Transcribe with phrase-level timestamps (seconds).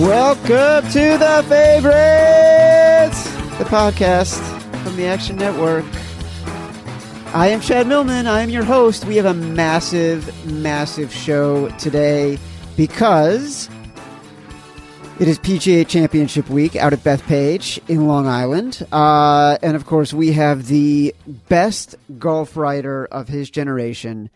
[0.00, 3.24] Welcome to the favorites,
[3.56, 4.38] the podcast
[4.82, 5.86] from the Action Network.
[7.34, 8.26] I am Chad Millman.
[8.26, 9.06] I am your host.
[9.06, 12.38] We have a massive, massive show today
[12.76, 13.70] because
[15.18, 18.86] it is PGA Championship Week out at Bethpage in Long Island.
[18.92, 21.14] Uh, and of course, we have the
[21.48, 24.28] best golf writer of his generation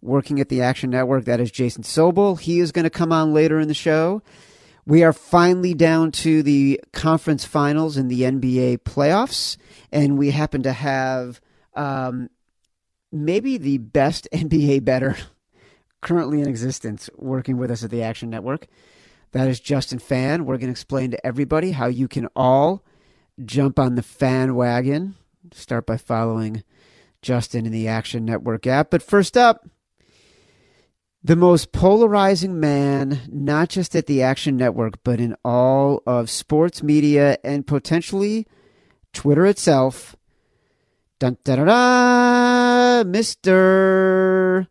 [0.00, 1.24] working at the Action Network.
[1.24, 2.38] That is Jason Sobel.
[2.38, 4.22] He is going to come on later in the show.
[4.84, 9.56] We are finally down to the conference finals in the NBA playoffs,
[9.92, 11.40] and we happen to have
[11.74, 12.30] um,
[13.12, 15.16] maybe the best NBA better
[16.00, 18.66] currently in existence working with us at the Action Network.
[19.30, 20.44] That is Justin Phan.
[20.44, 22.84] We're going to explain to everybody how you can all
[23.44, 25.14] jump on the Phan wagon.
[25.52, 26.64] Start by following
[27.22, 28.90] Justin in the Action Network app.
[28.90, 29.66] But first up,
[31.24, 36.82] the most polarizing man, not just at the Action Network, but in all of sports
[36.82, 38.46] media and potentially
[39.12, 40.16] Twitter itself.
[41.20, 44.66] Dun, da, da, da, Mr.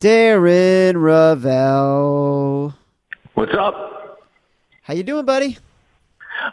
[0.00, 2.74] Darren Rovell.
[3.34, 4.20] What's up?
[4.82, 5.58] How you doing, buddy?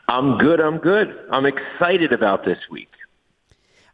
[0.08, 0.59] I'm good.
[0.59, 1.13] I'm good.
[1.31, 2.91] I'm excited about this week.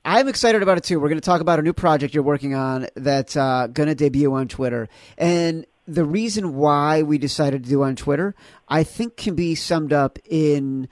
[0.05, 0.99] I'm excited about it too.
[0.99, 3.95] We're going to talk about a new project you're working on that's uh, going to
[3.95, 4.87] debut on Twitter.
[5.17, 8.35] And the reason why we decided to do on Twitter,
[8.67, 10.87] I think, can be summed up in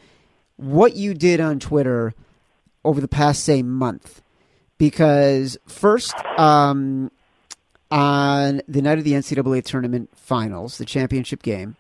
[0.58, 2.14] what you did on Twitter
[2.84, 4.22] over the past, say, month.
[4.78, 7.12] Because first, um,
[7.92, 11.76] on the night of the NCAA tournament finals, the championship game,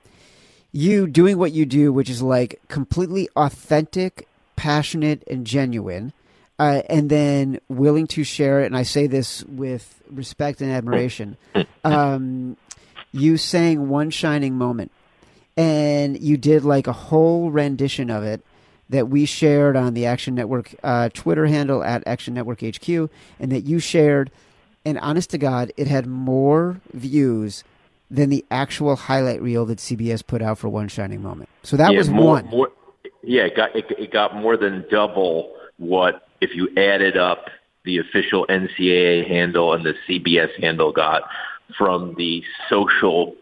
[0.71, 6.13] you doing what you do, which is like completely authentic, passionate, and genuine
[6.59, 8.67] uh, and then willing to share it.
[8.67, 11.37] And I say this with respect and admiration.
[11.85, 12.57] Um,
[13.11, 14.91] you sang "One Shining Moment,"
[15.55, 18.43] and you did like a whole rendition of it
[18.89, 23.51] that we shared on the Action Network uh, Twitter handle at Action Network HQ, and
[23.51, 24.31] that you shared.
[24.83, 27.63] And honest to God, it had more views
[28.09, 31.49] than the actual highlight reel that CBS put out for One Shining Moment.
[31.63, 32.45] So that yeah, was more, one.
[32.47, 32.71] More,
[33.23, 37.45] yeah, it got it, it got more than double what if you added up
[37.83, 41.23] the official NCAA handle and the CBS handle got
[41.77, 43.35] from the social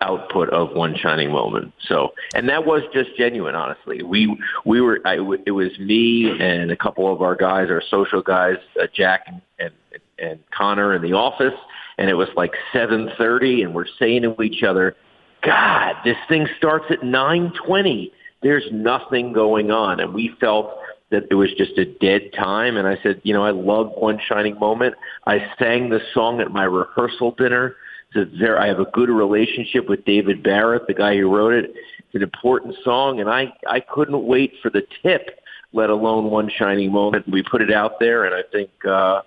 [0.00, 1.72] output of one shining moment.
[1.88, 4.02] So, and that was just genuine, honestly.
[4.02, 5.14] We we were I,
[5.46, 9.40] it was me and a couple of our guys, our social guys, uh, Jack and,
[9.58, 9.72] and
[10.18, 11.58] and Connor in the office,
[11.98, 14.96] and it was like 7:30, and we're saying to each other,
[15.42, 18.12] "God, this thing starts at 9:20.
[18.42, 20.79] There's nothing going on," and we felt
[21.10, 22.76] that it was just a dead time.
[22.76, 24.94] And I said, you know, I love One Shining Moment.
[25.26, 27.76] I sang the song at my rehearsal dinner.
[28.12, 31.74] So there, I have a good relationship with David Barrett, the guy who wrote it.
[31.98, 35.38] It's an important song, and I I couldn't wait for the tip,
[35.72, 37.28] let alone One Shining Moment.
[37.28, 39.22] We put it out there, and I think, uh,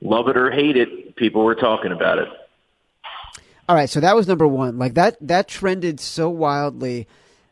[0.00, 2.28] love it or hate it, people were talking about it.
[3.68, 4.76] All right, so that was number one.
[4.76, 7.06] Like that that trended so wildly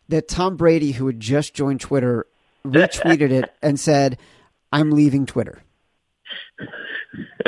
[0.08, 2.26] that Tom Brady, who had just joined Twitter,
[2.66, 4.18] retweeted it and said,
[4.72, 5.62] "I'm leaving Twitter."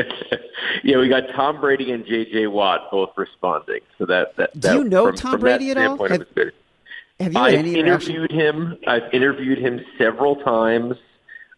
[0.84, 2.48] yeah, we got Tom Brady and J.J.
[2.48, 3.80] Watt both responding.
[3.98, 5.97] So that that, do you know from, Tom from Brady at all?
[6.08, 6.26] Have,
[7.20, 8.76] have you I've any interviewed him.
[8.86, 10.97] I've interviewed him several times.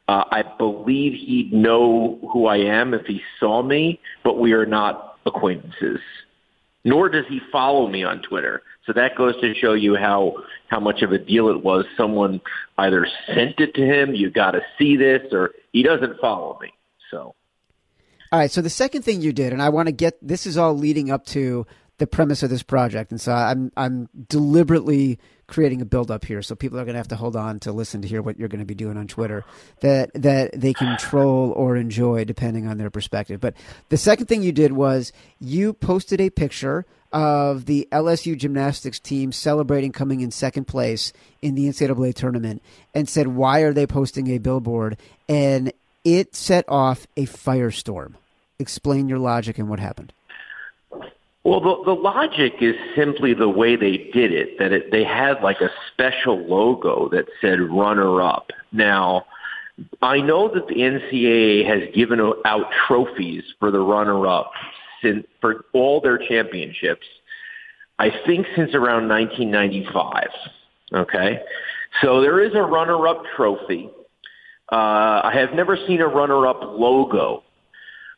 [0.08, 4.66] Uh, I believe he'd know who I am if he saw me, but we are
[4.66, 5.98] not acquaintances.
[6.86, 8.62] Nor does he follow me on Twitter.
[8.86, 10.36] So that goes to show you how
[10.68, 11.84] how much of a deal it was.
[11.96, 12.40] Someone
[12.78, 16.72] either sent it to him, you got to see this, or he doesn't follow me.
[17.10, 17.34] So,
[18.30, 18.52] all right.
[18.52, 21.10] So the second thing you did, and I want to get this is all leading
[21.10, 21.66] up to
[21.98, 25.18] the premise of this project, and so I'm I'm deliberately
[25.48, 27.72] creating a build up here, so people are going to have to hold on to
[27.72, 29.44] listen to hear what you're going to be doing on Twitter
[29.80, 33.40] that that they can troll or enjoy depending on their perspective.
[33.40, 33.54] But
[33.88, 39.32] the second thing you did was you posted a picture of the LSU gymnastics team
[39.32, 42.62] celebrating coming in second place in the NCAA tournament
[42.94, 44.98] and said, Why are they posting a billboard?
[45.28, 45.72] And
[46.04, 48.14] it set off a firestorm.
[48.58, 50.12] Explain your logic and what happened.
[51.46, 55.42] Well, the, the logic is simply the way they did it, that it, they had
[55.44, 58.50] like a special logo that said runner up.
[58.72, 59.26] Now,
[60.02, 64.50] I know that the NCAA has given out trophies for the runner up
[65.00, 67.06] since for all their championships.
[68.00, 70.26] I think since around 1995.
[70.94, 71.38] Okay,
[72.02, 73.88] so there is a runner-up trophy.
[74.72, 77.44] Uh, I have never seen a runner-up logo.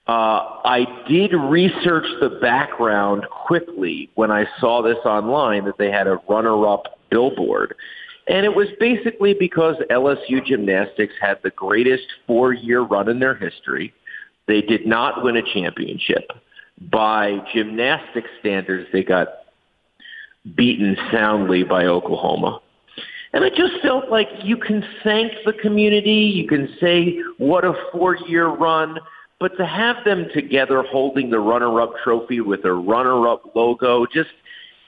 [0.09, 6.07] Uh, I did research the background quickly when I saw this online that they had
[6.07, 7.75] a runner-up billboard.
[8.27, 13.35] And it was basically because LSU gymnastics had the greatest four year run in their
[13.35, 13.93] history.
[14.47, 16.31] They did not win a championship.
[16.91, 19.29] By gymnastic standards, they got
[20.57, 22.61] beaten soundly by Oklahoma.
[23.35, 27.75] And I just felt like you can thank the community, you can say what a
[27.93, 28.99] four year run,
[29.41, 34.07] but to have them together holding the runner up trophy with a runner up logo,
[34.07, 34.31] just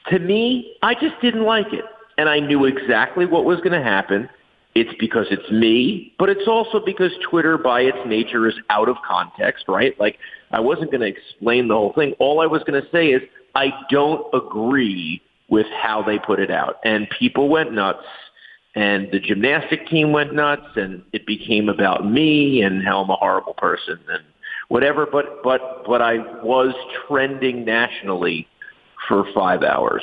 [0.09, 1.85] to me, I just didn't like it.
[2.19, 4.29] And I knew exactly what was going to happen.
[4.75, 8.97] It's because it's me, but it's also because Twitter, by its nature, is out of
[9.07, 9.99] context, right?
[9.99, 10.19] Like,
[10.53, 12.15] I wasn't going to explain the whole thing.
[12.19, 13.23] All I was going to say is,
[13.55, 16.77] I don't agree with how they put it out.
[16.85, 18.05] And people went nuts
[18.77, 23.17] and the gymnastic team went nuts and it became about me and how I'm a
[23.17, 24.23] horrible person and
[24.71, 26.75] whatever but but but I was
[27.07, 28.49] trending nationally
[29.07, 30.03] for 5 hours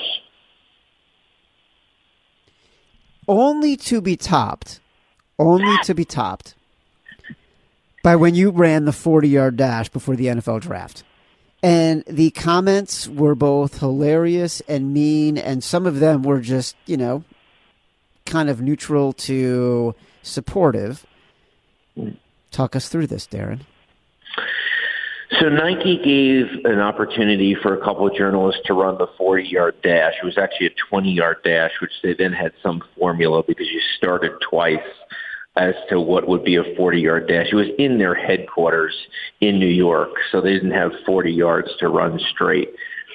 [3.28, 4.80] only to be topped
[5.40, 6.54] only to be topped
[8.04, 11.04] by when you ran the 40-yard dash before the NFL draft
[11.64, 16.98] and the comments were both hilarious and mean and some of them were just you
[16.98, 17.24] know
[18.28, 21.06] kind of neutral to supportive.
[21.98, 22.18] Mm.
[22.52, 23.62] Talk us through this, Darren.
[25.40, 30.14] So Nike gave an opportunity for a couple of journalists to run the 40-yard dash.
[30.22, 34.32] It was actually a 20-yard dash, which they then had some formula because you started
[34.50, 34.80] twice
[35.56, 37.48] as to what would be a 40-yard dash.
[37.52, 38.96] It was in their headquarters
[39.42, 42.70] in New York, so they didn't have 40 yards to run straight.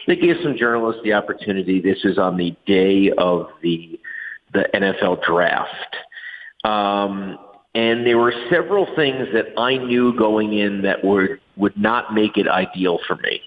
[0.06, 1.80] They gave some journalists the opportunity.
[1.80, 3.98] This was on the day of the
[4.52, 5.96] the NFL draft.
[6.64, 7.38] Um,
[7.74, 12.36] and there were several things that I knew going in that were would not make
[12.36, 13.40] it ideal for me.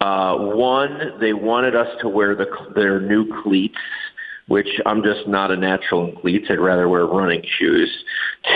[0.00, 3.78] Uh, one, they wanted us to wear the, their new cleats,
[4.48, 6.46] which I'm just not a natural in cleats.
[6.50, 7.90] I'd rather wear running shoes.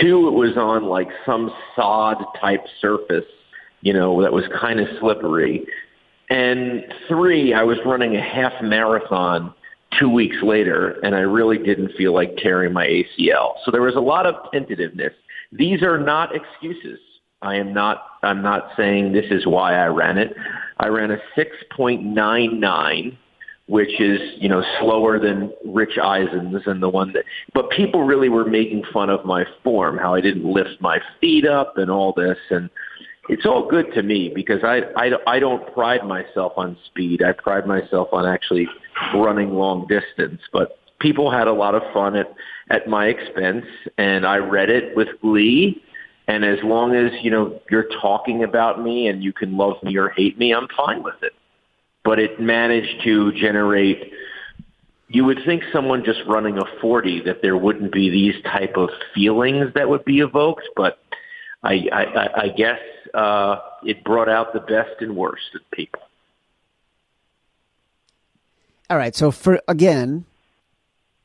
[0.01, 3.25] Two, it was on like some sod type surface,
[3.81, 5.65] you know, that was kind of slippery.
[6.29, 9.53] And three, I was running a half marathon
[9.97, 13.53] two weeks later, and I really didn't feel like tearing my ACL.
[13.63, 15.13] So there was a lot of tentativeness.
[15.51, 16.99] These are not excuses.
[17.41, 18.05] I am not.
[18.21, 20.35] I'm not saying this is why I ran it.
[20.77, 23.17] I ran a 6.99,
[23.67, 27.23] which is you know slower than Rich Eisen's and the one that.
[27.53, 31.47] But people really were making fun of my form, how I didn't lift my feet
[31.47, 32.69] up and all this, and
[33.29, 37.21] it's all good to me because I, I, I don't pride myself on speed.
[37.23, 38.67] I pride myself on actually
[39.13, 40.41] running long distance.
[40.51, 42.33] But people had a lot of fun at,
[42.69, 43.65] at my expense,
[43.97, 45.81] and I read it with glee.
[46.27, 49.97] And as long as you know you're talking about me and you can love me
[49.97, 51.33] or hate me, I'm fine with it.
[52.03, 54.13] But it managed to generate.
[55.07, 58.89] You would think someone just running a 40 that there wouldn't be these type of
[59.15, 60.99] feelings that would be evoked, but
[61.63, 62.79] I, I, I guess
[63.15, 66.01] uh, it brought out the best and worst in people.
[68.89, 69.15] All right.
[69.15, 70.25] So for again,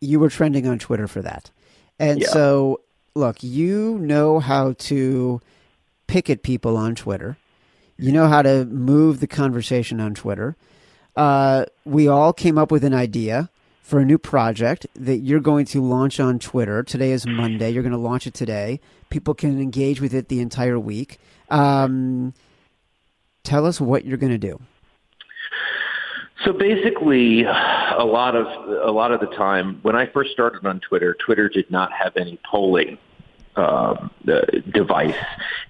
[0.00, 1.50] you were trending on Twitter for that,
[1.98, 2.28] and yeah.
[2.28, 2.80] so
[3.14, 5.40] look, you know how to
[6.06, 7.36] pick at people on Twitter.
[7.96, 10.56] You know how to move the conversation on Twitter.
[11.16, 13.50] Uh, we all came up with an idea
[13.82, 16.82] for a new project that you're going to launch on Twitter.
[16.82, 17.70] Today is Monday.
[17.70, 18.80] You're going to launch it today.
[19.10, 21.18] People can engage with it the entire week.
[21.50, 22.34] Um,
[23.44, 24.60] tell us what you're going to do.
[26.42, 28.46] So basically, a lot of
[28.86, 32.16] a lot of the time when I first started on Twitter, Twitter did not have
[32.16, 32.98] any polling
[33.54, 34.10] um,
[34.72, 35.16] device,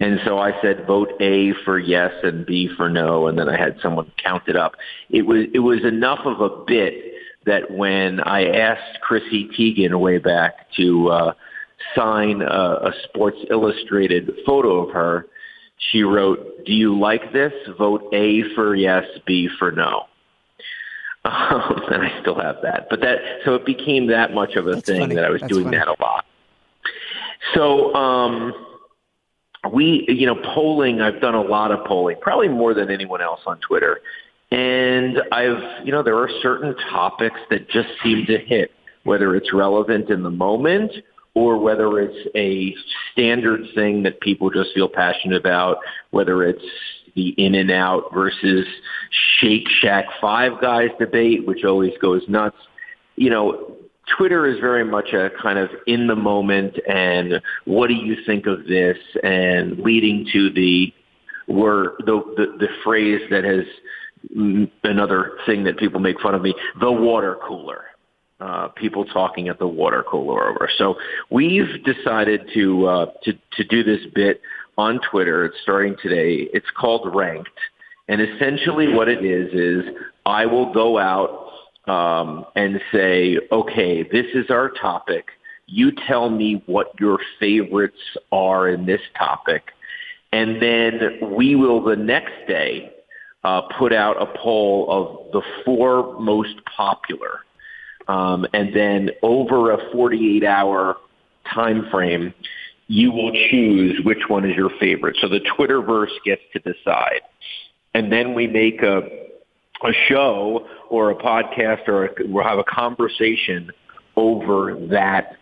[0.01, 3.59] and so I said vote A for yes and B for no, and then I
[3.59, 4.77] had someone count it up.
[5.11, 7.13] It was it was enough of a bit
[7.45, 11.33] that when I asked Chrissy Teigen way back to uh,
[11.95, 15.27] sign a, a Sports Illustrated photo of her,
[15.77, 17.53] she wrote, "Do you like this?
[17.77, 20.07] Vote A for yes, B for no."
[21.51, 24.73] Um, and I still have that, but that so it became that much of a
[24.73, 25.15] That's thing funny.
[25.15, 25.79] that I was That's doing funny.
[25.79, 26.27] that a lot.
[27.55, 28.53] So um,
[29.73, 31.01] we, you know, polling.
[31.01, 34.01] I've done a lot of polling, probably more than anyone else on Twitter.
[34.51, 38.71] And I've, you know, there are certain topics that just seem to hit,
[39.05, 40.93] whether it's relevant in the moment
[41.35, 42.75] or whether it's a
[43.13, 45.79] standard thing that people just feel passionate about,
[46.11, 46.65] whether it's
[47.15, 48.67] the In-N-Out versus
[49.39, 52.57] Shake Shack Five Guys debate, which always goes nuts.
[53.17, 53.77] You know,
[54.19, 58.47] Twitter is very much a kind of in the moment and what do you think
[58.47, 60.93] of this and leading to the
[61.49, 63.65] word the, the the phrase that has
[64.83, 67.85] another thing that people make fun of me, the water cooler.
[68.41, 70.69] uh, people talking at the water cooler over.
[70.77, 70.97] So
[71.31, 74.41] we've decided to uh, to to do this bit
[74.77, 75.45] on Twitter.
[75.45, 76.49] It's starting today.
[76.53, 77.49] It's called Ranked,
[78.09, 79.95] and essentially what it is is
[80.27, 81.51] I will go out
[81.87, 85.27] um, and say, okay, this is our topic.
[85.67, 88.01] You tell me what your favorites
[88.33, 89.65] are in this topic,
[90.33, 92.91] and then we will the next day
[93.45, 97.41] uh, put out a poll of the four most popular
[98.09, 100.97] um, and then over a 48 hour
[101.53, 102.35] time frame,
[102.87, 105.17] you will choose which one is your favorite.
[105.21, 107.21] So the Twitterverse gets to decide.
[107.95, 109.03] And then we make a,
[109.83, 113.71] a show or a podcast or a, we'll have a conversation
[114.17, 115.37] over that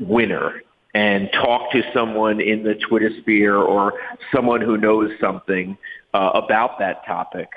[0.00, 0.62] winner
[0.94, 3.92] and talk to someone in the Twitter sphere or
[4.34, 5.76] someone who knows something
[6.14, 7.48] uh, about that topic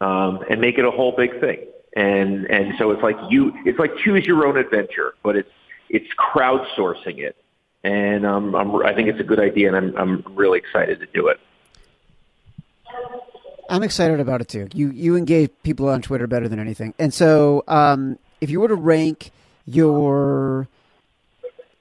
[0.00, 1.58] um, and make it a whole big thing
[1.94, 5.50] and and so it's like you it's like choose your own adventure, but it's
[5.90, 7.36] it's crowdsourcing it,
[7.84, 11.28] and um, I think it's a good idea, and I'm I'm really excited to do
[11.28, 11.40] it.
[13.68, 14.68] I'm excited about it too.
[14.72, 18.68] You you engage people on Twitter better than anything, and so um, if you were
[18.68, 19.30] to rank
[19.66, 20.68] your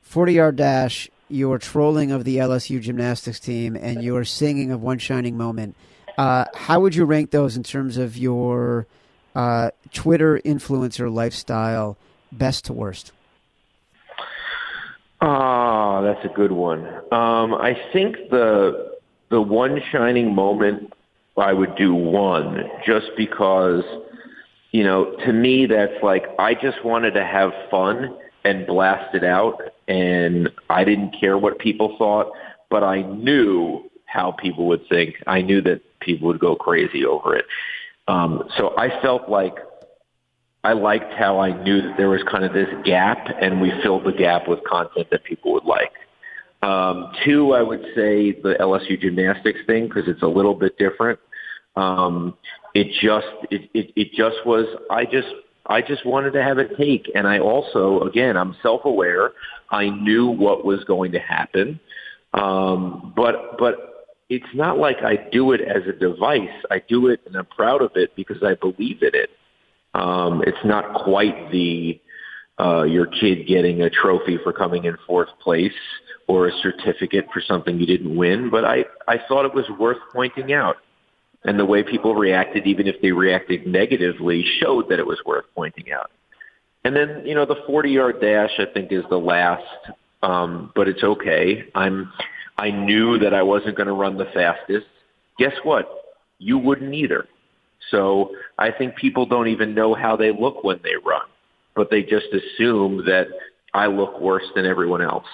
[0.02, 5.00] 40 yard dash, your trolling of the LSU gymnastics team, and your singing of one
[5.00, 5.76] shining moment,
[6.18, 8.88] uh, how would you rank those in terms of your
[9.36, 11.98] uh, Twitter influencer lifestyle,
[12.32, 13.12] best to worst?
[15.22, 16.86] Ah, oh, that's a good one.
[17.12, 18.98] Um, I think the
[19.30, 20.92] the one shining moment
[21.38, 23.84] I would do one just because
[24.72, 29.24] you know to me that's like I just wanted to have fun and blast it
[29.24, 32.32] out and I didn't care what people thought
[32.72, 35.16] but I knew how people would think.
[35.28, 37.46] I knew that people would go crazy over it.
[38.08, 39.56] Um, so I felt like
[40.64, 44.06] I liked how I knew that there was kind of this gap, and we filled
[44.06, 45.92] the gap with content that people would like.
[46.62, 51.20] Um, two, I would say the LSU gymnastics thing because it's a little bit different.
[51.76, 52.38] Um,
[52.76, 54.68] it just it, it it just was.
[54.92, 55.28] I just
[55.66, 59.32] I just wanted to have a take, and I also again I'm self aware.
[59.72, 61.80] I knew what was going to happen,
[62.34, 63.92] um, but but
[64.30, 66.50] it's not like I do it as a device.
[66.70, 69.30] I do it and I'm proud of it because I believe in it.
[69.94, 72.00] Um, it's not quite the
[72.60, 75.74] uh, your kid getting a trophy for coming in fourth place
[76.28, 79.98] or a certificate for something you didn't win, but I, I thought it was worth
[80.14, 80.78] pointing out.
[81.44, 85.46] And the way people reacted, even if they reacted negatively, showed that it was worth
[85.56, 86.12] pointing out.
[86.84, 89.64] And then, you know, the 40 yard dash, I think, is the last,
[90.22, 91.66] um, but it's okay.
[91.74, 92.12] I'm,
[92.58, 94.86] I knew that I wasn't going to run the fastest.
[95.40, 95.90] Guess what?
[96.38, 97.26] You wouldn't either.
[97.90, 101.26] So I think people don't even know how they look when they run,
[101.76, 103.28] but they just assume that
[103.74, 105.26] I look worse than everyone else.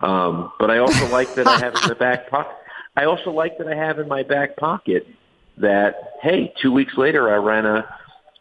[0.00, 2.56] Um, but I also like that I have in the back pocket.
[2.96, 5.06] I also like that I have in my back pocket
[5.58, 7.86] that hey, two weeks later I ran a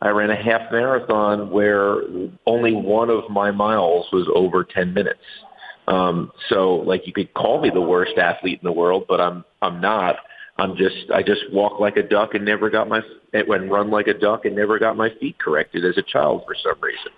[0.01, 2.01] I ran a half marathon where
[2.45, 5.24] only one of my miles was over ten minutes.
[5.88, 9.43] Um, so like you could call me the worst athlete in the world, but I'm
[9.62, 10.17] I'm not.
[10.63, 13.01] I'm just I just walk like a duck and never got my
[13.34, 16.55] and run like a duck and never got my feet corrected as a child for
[16.55, 17.12] some reason.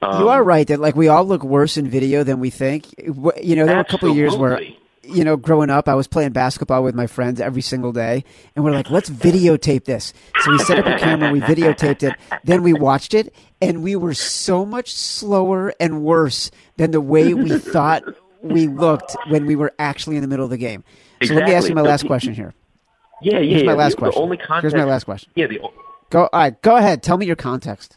[0.00, 2.94] Um, you are right that like we all look worse in video than we think.
[2.98, 4.60] You know, there were a couple of years where
[5.02, 8.24] you know, growing up, I was playing basketball with my friends every single day,
[8.54, 10.12] and we're like, let's videotape this.
[10.40, 13.94] So we set up a camera, we videotaped it, then we watched it, and we
[13.96, 18.02] were so much slower and worse than the way we thought
[18.48, 20.84] we looked when we were actually in the middle of the game.
[21.22, 22.54] So let me ask you my last question here.
[23.22, 23.56] Yeah, yeah.
[23.56, 23.78] Here's my yeah.
[23.78, 24.20] last the, question.
[24.20, 25.32] The only context, Here's my last question.
[25.34, 25.60] Yeah, the
[26.10, 26.22] go.
[26.22, 27.02] All right, go ahead.
[27.02, 27.96] Tell me your context.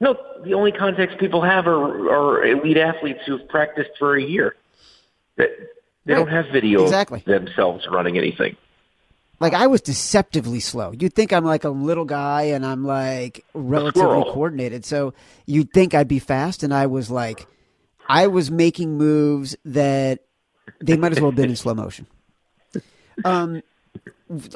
[0.00, 4.56] No, the only context people have are, are elite athletes who've practiced for a year.
[5.36, 5.50] That
[6.04, 6.18] they right.
[6.20, 7.22] don't have video exactly.
[7.26, 8.56] themselves running anything.
[9.40, 10.92] Like I was deceptively slow.
[10.92, 14.84] You'd think I'm like a little guy and I'm like relatively coordinated.
[14.84, 15.12] So
[15.46, 17.46] you'd think I'd be fast, and I was like,
[18.08, 20.20] I was making moves that
[20.80, 22.06] they might as well have been in slow motion.
[23.24, 23.62] Um,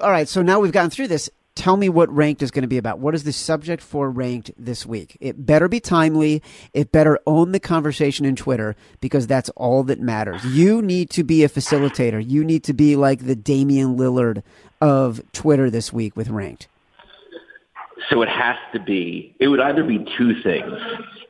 [0.02, 2.69] all right, so now we've gone through this tell me what ranked is going to
[2.69, 3.00] be about.
[3.00, 5.17] What is the subject for ranked this week?
[5.21, 6.40] It better be timely.
[6.73, 10.43] It better own the conversation in Twitter because that's all that matters.
[10.45, 12.25] You need to be a facilitator.
[12.26, 14.43] You need to be like the Damian Lillard
[14.81, 16.69] of Twitter this week with ranked.
[18.11, 19.35] So it has to be.
[19.40, 20.73] It would either be two things.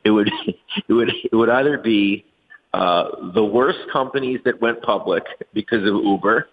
[0.03, 0.29] It would.
[0.87, 1.09] It would.
[1.31, 2.25] It would either be
[2.73, 5.23] uh, the worst companies that went public
[5.53, 6.47] because of Uber.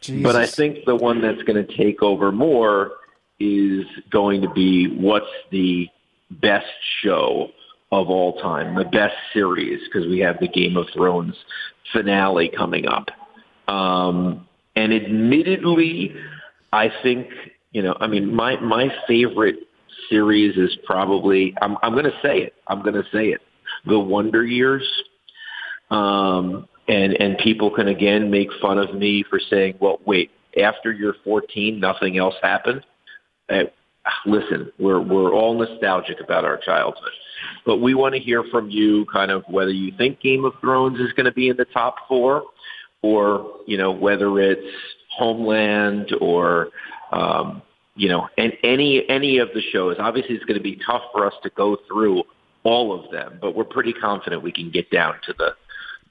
[0.00, 0.22] Jesus.
[0.22, 2.92] But I think the one that's going to take over more
[3.38, 5.88] is going to be what's the
[6.30, 6.66] best
[7.02, 7.50] show
[7.92, 11.34] of all time, the best series, because we have the Game of Thrones
[11.92, 13.10] finale coming up.
[13.68, 16.14] Um, and admittedly,
[16.72, 17.28] I think
[17.72, 19.56] you know, I mean, my my favorite
[20.08, 22.54] series is probably I'm I'm going to say it.
[22.66, 23.40] I'm going to say it.
[23.86, 24.86] The Wonder Years.
[25.90, 30.92] Um, and and people can again make fun of me for saying, well, wait, after
[30.92, 32.84] you're 14, nothing else happened.
[33.48, 33.64] Uh,
[34.26, 37.12] listen, we're we're all nostalgic about our childhood,
[37.64, 40.98] but we want to hear from you, kind of whether you think Game of Thrones
[40.98, 42.44] is going to be in the top four,
[43.02, 44.66] or you know whether it's
[45.16, 46.68] Homeland or
[47.12, 47.62] um,
[47.94, 49.96] you know and any any of the shows.
[49.98, 52.24] Obviously, it's going to be tough for us to go through
[52.64, 55.54] all of them, but we're pretty confident we can get down to the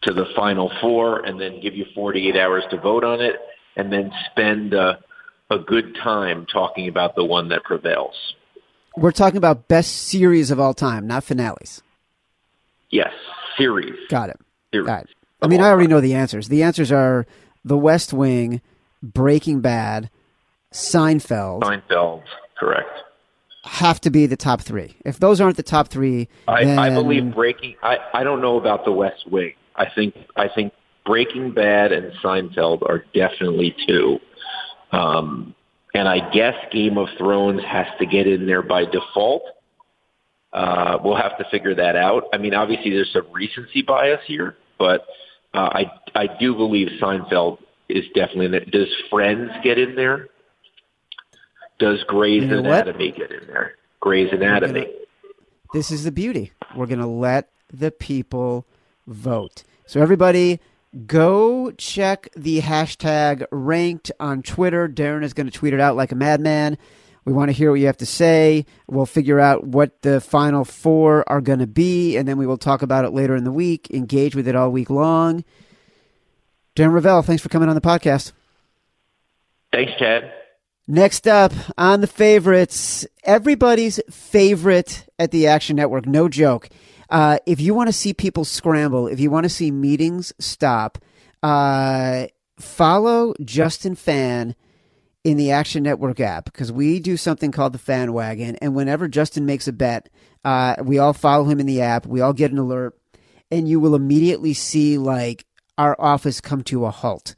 [0.04, 3.36] to the final four and then give you 48 hours to vote on it
[3.76, 5.00] and then spend a,
[5.50, 8.16] a good time talking about the one that prevails.
[8.98, 11.82] We're talking about best series of all time, not finales.
[12.90, 13.14] Yes,
[13.58, 13.96] series.
[14.10, 14.40] Got it.
[14.74, 15.10] Series Got it.
[15.42, 16.50] I mean, I already know the answers.
[16.50, 17.26] The answers are
[17.64, 18.62] The West Wing,
[19.02, 20.10] Breaking Bad,
[20.74, 21.62] Seinfeld.
[21.62, 22.24] Seinfeld,
[22.58, 22.90] correct.
[23.64, 24.96] Have to be the top three.
[25.06, 26.80] If those aren't the top three, I, then...
[26.80, 27.76] I believe Breaking.
[27.84, 29.54] I, I don't know about The West Wing.
[29.76, 30.74] I think I think
[31.06, 34.20] Breaking Bad and Seinfeld are definitely two.
[34.92, 35.56] Um,
[35.94, 39.44] and I guess Game of Thrones has to get in there by default.
[40.54, 42.24] Uh, we'll have to figure that out.
[42.34, 45.06] I mean, obviously there's some recency bias here, but
[45.54, 47.60] uh, I I do believe Seinfeld
[47.90, 48.66] is definitely in there.
[48.66, 50.28] Does Friends get in there?
[51.82, 53.74] Does Grey's You know Anatomy get in there?
[54.02, 54.88] Grey's Anatomy.
[55.74, 56.52] This is the beauty.
[56.76, 58.68] We're going to let the people
[59.08, 59.64] vote.
[59.88, 60.60] So everybody
[61.08, 64.88] go check the hashtag ranked on Twitter.
[64.88, 66.78] Darren is going to tweet it out like a madman.
[67.26, 68.68] We want to hear what you have to say.
[68.88, 72.60] We'll figure out what the final four are going to be, and then we will
[72.60, 73.90] talk about it later in the week.
[73.90, 75.44] Engage with it all week long.
[76.76, 78.34] Darren Rovell, thanks for coming on the podcast.
[79.72, 80.32] Thanks, Chad.
[80.92, 86.68] Next up on the favorites, everybody's favorite at the Action Network, no joke.
[87.10, 90.98] Uh, if you want to see people scramble, if you want to see meetings stop,
[91.44, 92.28] uh,
[92.60, 94.54] follow Justin Phan
[95.24, 98.58] in the Action Network app because we do something called the Phan Wagon.
[98.58, 100.10] And whenever Justin makes a bet,
[100.44, 102.06] uh, we all follow him in the app.
[102.06, 103.00] We all get an alert,
[103.50, 105.46] and you will immediately see like
[105.78, 107.36] our office come to a halt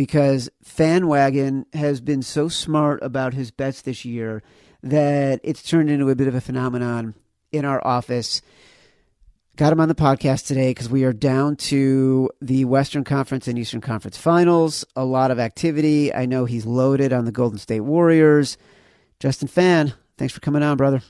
[0.00, 4.42] because PhanWagon has been so smart about his bets this year
[4.82, 7.14] that it's turned into a bit of a phenomenon
[7.52, 8.40] in our office.
[9.56, 13.58] Got him on the podcast today because we are down to the Western Conference and
[13.58, 14.86] Eastern Conference finals.
[14.96, 16.14] A lot of activity.
[16.14, 18.56] I know he's loaded on the Golden State Warriors.
[19.18, 21.02] Justin Phan, thanks for coming on, brother.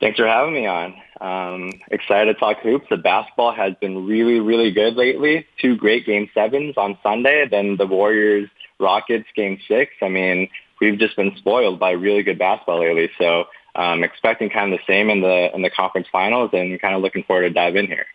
[0.00, 0.94] Thanks for having me on.
[1.20, 2.86] Um, excited to talk hoops.
[2.88, 5.46] The basketball has been really, really good lately.
[5.60, 9.92] Two great game sevens on Sunday, then the Warriors Rockets game six.
[10.00, 10.48] I mean,
[10.80, 13.10] we've just been spoiled by really good basketball lately.
[13.18, 16.94] So um, expecting kind of the same in the in the conference finals, and kind
[16.94, 18.06] of looking forward to dive in here.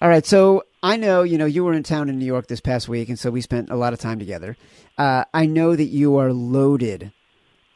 [0.00, 2.60] All right, so I know you know you were in town in New York this
[2.60, 4.56] past week, and so we spent a lot of time together.
[4.98, 7.12] Uh, I know that you are loaded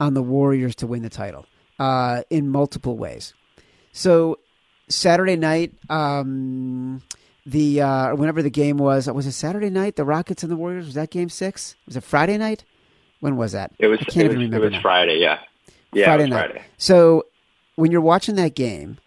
[0.00, 1.46] on the Warriors to win the title
[1.82, 3.34] uh, in multiple ways.
[3.90, 4.38] So
[4.88, 7.02] Saturday night, um,
[7.44, 9.96] the uh, whenever the game was, was it Saturday night?
[9.96, 11.74] The Rockets and the Warriors was that game six?
[11.86, 12.64] Was it Friday night?
[13.18, 13.72] When was that?
[13.80, 13.98] It was.
[14.00, 14.56] I can't even was, remember.
[14.58, 14.80] It was now.
[14.80, 15.18] Friday.
[15.18, 15.40] Yeah.
[15.92, 16.04] Yeah.
[16.04, 16.50] Friday night.
[16.50, 16.64] Friday.
[16.78, 17.26] So
[17.74, 18.98] when you're watching that game,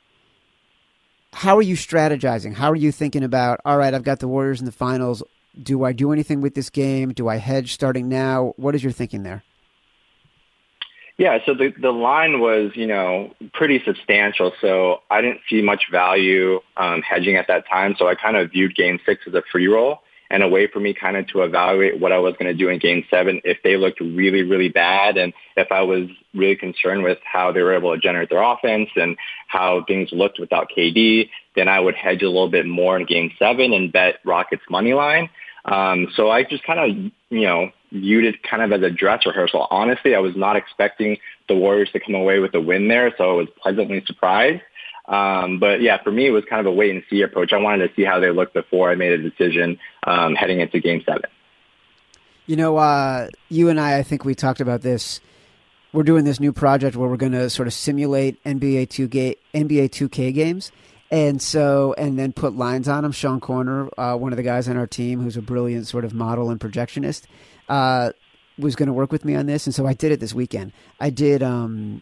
[1.32, 2.56] how are you strategizing?
[2.56, 3.62] How are you thinking about?
[3.64, 5.24] All right, I've got the Warriors in the finals.
[5.62, 7.14] Do I do anything with this game?
[7.14, 8.54] Do I hedge starting now?
[8.58, 9.44] What is your thinking there?
[11.18, 14.52] Yeah, so the the line was, you know, pretty substantial.
[14.60, 17.96] So I didn't see much value um, hedging at that time.
[17.98, 20.00] So I kind of viewed Game Six as a free roll
[20.30, 22.70] and a way for me kind of to evaluate what I was going to do
[22.70, 27.04] in Game Seven if they looked really, really bad, and if I was really concerned
[27.04, 29.16] with how they were able to generate their offense and
[29.48, 31.30] how things looked without KD.
[31.56, 34.94] Then I would hedge a little bit more in Game Seven and bet Rockets money
[34.94, 35.30] line.
[35.66, 39.26] Um, so I just kind of, you know, viewed it kind of as a dress
[39.26, 39.68] rehearsal.
[39.72, 43.32] Honestly, I was not expecting the Warriors to come away with a win there, so
[43.32, 44.62] I was pleasantly surprised.
[45.08, 47.54] Um, but yeah, for me, it was kind of a wait and see approach.
[47.54, 50.80] I wanted to see how they looked before I made a decision um, heading into
[50.80, 51.30] Game Seven.
[52.48, 55.20] You know, uh, you and I, I think we talked about this.
[55.94, 59.38] We're doing this new project where we're going to sort of simulate NBA two ga-
[59.54, 60.72] NBA 2K games,
[61.12, 63.12] and so and then put lines on them.
[63.12, 66.14] Sean Koerner, uh, one of the guys on our team, who's a brilliant sort of
[66.14, 67.24] model and projectionist,
[67.70, 68.12] uh,
[68.58, 70.72] was going to work with me on this, and so I did it this weekend.
[71.00, 72.02] I did um,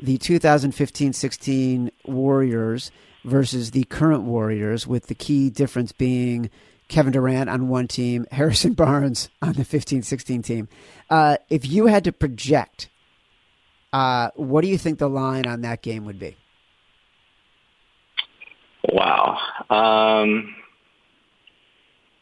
[0.00, 2.90] the 2015-16 Warriors
[3.24, 6.50] versus the current Warriors, with the key difference being
[6.88, 10.68] Kevin Durant on one team, Harrison Barnes on the 15 16 team.
[11.08, 12.88] Uh, if you had to project,
[13.92, 16.36] uh, what do you think the line on that game would be?
[18.88, 19.38] Wow.
[19.70, 20.54] Um,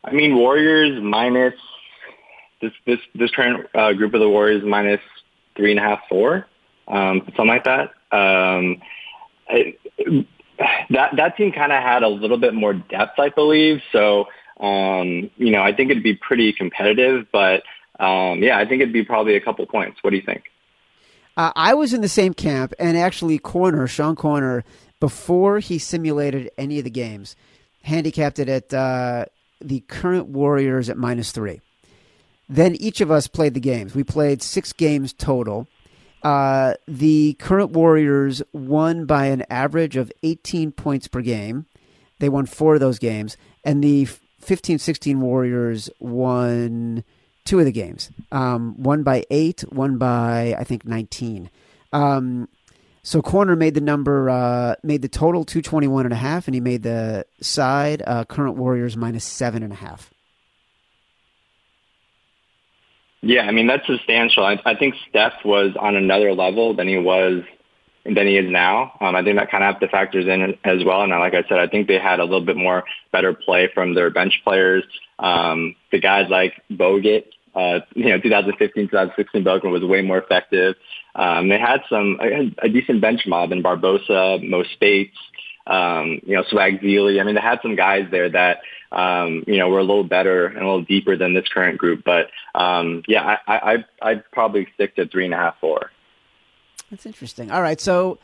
[0.05, 1.55] I mean, Warriors minus
[2.61, 5.01] this this this current uh, group of the Warriors minus
[5.57, 6.47] three and a half, four,
[6.89, 7.91] um, something like that.
[8.11, 8.81] Um,
[9.49, 9.77] I,
[10.91, 13.81] that that team kind of had a little bit more depth, I believe.
[13.91, 14.29] So
[14.61, 17.63] um, you know, I think it'd be pretty competitive, but
[17.99, 19.99] um, yeah, I think it'd be probably a couple points.
[20.03, 20.45] What do you think?
[21.37, 24.63] Uh, I was in the same camp, and actually, Koerner Sean Koerner,
[25.03, 27.35] before he simulated any of the games,
[27.83, 29.25] handicapped it at uh,
[29.61, 31.61] the current Warriors at minus three.
[32.49, 33.97] Then each of us played the games.
[33.97, 35.67] We played six games total.
[36.23, 41.67] Uh, the current Warriors won by an average of 18 points per game.
[42.21, 43.37] They won four of those games.
[43.65, 44.05] And the
[44.39, 47.03] 15 16 Warriors won
[47.45, 48.09] two of the games.
[48.31, 51.51] Um, one by eight, one by, I think, 19.
[51.93, 52.47] Um,
[53.05, 56.61] so Koerner made the number, uh, made the total 221 and a half, and he
[56.61, 60.13] made the side uh, current Warriors minus seven and a half.
[63.23, 64.45] Yeah, I mean that's substantial.
[64.45, 67.43] I, I think Steph was on another level than he was
[68.05, 68.93] than he is now.
[69.01, 71.03] Um, I think that kind of have to factors in as well.
[71.03, 73.95] And like I said, I think they had a little bit more better play from
[73.95, 74.83] their bench players.
[75.21, 80.75] Um, the guys like Bogut, uh, you know, 2015, 2016 Bogut was way more effective.
[81.15, 85.17] Um, they had some a, a decent bench mob in Barbosa, Mo Speights,
[85.67, 87.21] um, you know, Swag Zealy.
[87.21, 88.61] I mean, they had some guys there that
[88.93, 92.05] um, you know, were a little better and a little deeper than this current group.
[92.05, 95.91] But um, yeah, I, I, I'd probably stick to three and a half, four.
[96.91, 97.51] That's interesting.
[97.51, 98.19] All right, so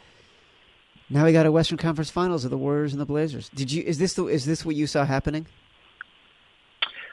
[1.09, 3.48] now we got a Western Conference Finals of the Warriors and the Blazers.
[3.55, 3.83] Did you?
[3.83, 4.27] Is this the?
[4.27, 5.46] Is this what you saw happening?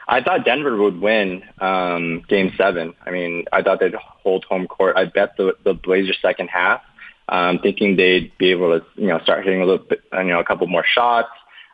[0.08, 2.94] I thought Denver would win um, Game Seven.
[3.04, 4.96] I mean, I thought they'd hold home court.
[4.96, 6.80] I bet the the Blazers second half,
[7.28, 10.40] um, thinking they'd be able to you know start hitting a little bit, you know,
[10.40, 11.30] a couple more shots.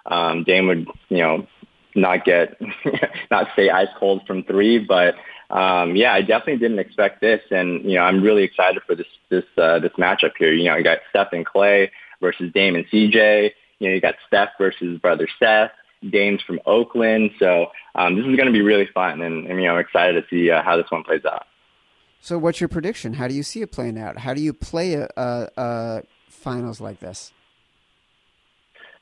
[0.06, 1.46] Um, Dame would you know
[1.94, 2.60] not get
[3.30, 5.14] not stay ice cold from three, but
[5.50, 9.06] um, yeah, I definitely didn't expect this, and you know I'm really excited for this
[9.28, 10.52] this uh, this matchup here.
[10.52, 11.90] You know, you got Steph and Klay
[12.20, 13.50] versus Dame and CJ.
[13.78, 15.72] You know, you got Steph versus brother Seth.
[16.10, 19.68] Dame's from Oakland, so um, this is going to be really fun, and, and you
[19.68, 21.46] know, excited to see uh, how this one plays out.
[22.20, 23.14] So, what's your prediction?
[23.14, 24.18] How do you see it playing out?
[24.18, 27.32] How do you play a, a, a finals like this?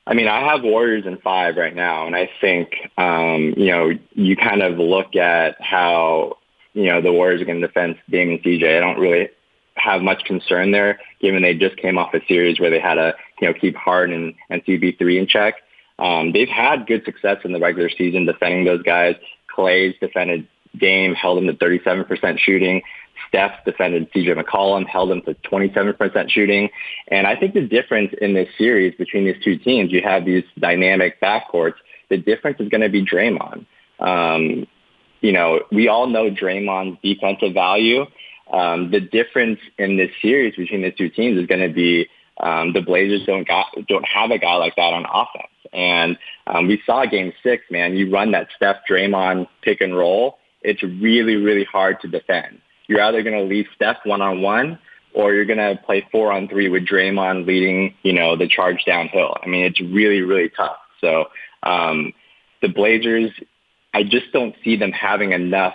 [0.07, 3.91] I mean, I have Warriors in five right now, and I think um, you know
[4.13, 6.37] you kind of look at how
[6.73, 8.77] you know the Warriors are going to defend Dame and CJ.
[8.77, 9.29] I don't really
[9.75, 13.13] have much concern there, given they just came off a series where they had to
[13.39, 15.55] you know keep Harden and, and CP3 in check.
[15.99, 19.15] Um, they've had good success in the regular season defending those guys.
[19.55, 22.81] Klay's defended Dame, held him to 37% shooting.
[23.27, 26.69] Steph defended CJ McCollum, held him to 27% shooting.
[27.09, 30.43] And I think the difference in this series between these two teams, you have these
[30.57, 31.75] dynamic backcourts.
[32.09, 33.65] The difference is going to be Draymond.
[33.99, 34.67] Um,
[35.21, 38.05] you know, we all know Draymond's defensive value.
[38.51, 42.73] Um, the difference in this series between the two teams is going to be um,
[42.73, 45.47] the Blazers don't got, don't have a guy like that on offense.
[45.73, 46.17] And
[46.47, 47.95] um, we saw Game Six, man.
[47.95, 50.37] You run that Steph Draymond pick and roll.
[50.61, 54.77] It's really, really hard to defend you're either going to leave Steph one on one
[55.13, 58.83] or you're going to play four on three with Draymond leading, you know, the charge
[58.85, 59.33] downhill.
[59.41, 60.75] I mean, it's really, really tough.
[60.99, 61.25] So
[61.63, 62.11] um,
[62.61, 63.31] the Blazers,
[63.93, 65.73] I just don't see them having enough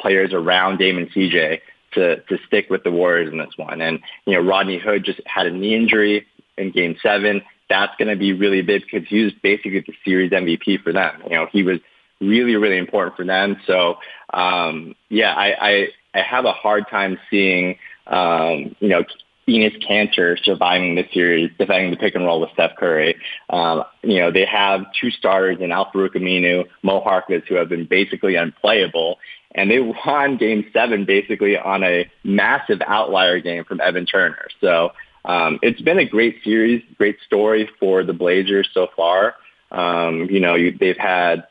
[0.00, 1.60] players around Dame and CJ
[1.94, 3.80] to, to stick with the Warriors in this one.
[3.80, 6.26] And, you know, Rodney Hood just had a knee injury
[6.56, 7.42] in game seven.
[7.68, 11.22] That's going to be really big because he was basically the series MVP for them.
[11.24, 11.78] You know, he was
[12.20, 13.56] really, really important for them.
[13.66, 13.96] So,
[14.32, 19.04] um, yeah, I, I, I have a hard time seeing, um, you know,
[19.48, 23.16] Enes Kanter surviving the series, defending the pick and roll with Steph Curry.
[23.50, 27.84] Um, you know, they have two starters in Al-Farouq Aminu, Mo Harkless, who have been
[27.84, 29.18] basically unplayable.
[29.54, 34.48] And they won game seven basically on a massive outlier game from Evan Turner.
[34.60, 34.92] So
[35.24, 39.36] um, it's been a great series, great story for the Blazers so far.
[39.70, 41.46] Um, you know, you, they've had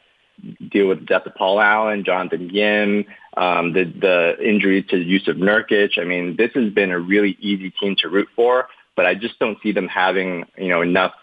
[0.71, 3.05] deal with the death of Paul Allen, Jonathan Yim,
[3.37, 5.97] um, the the injury to Jusuf Nurkic.
[5.97, 9.39] I mean, this has been a really easy team to root for, but I just
[9.39, 11.13] don't see them having you know enough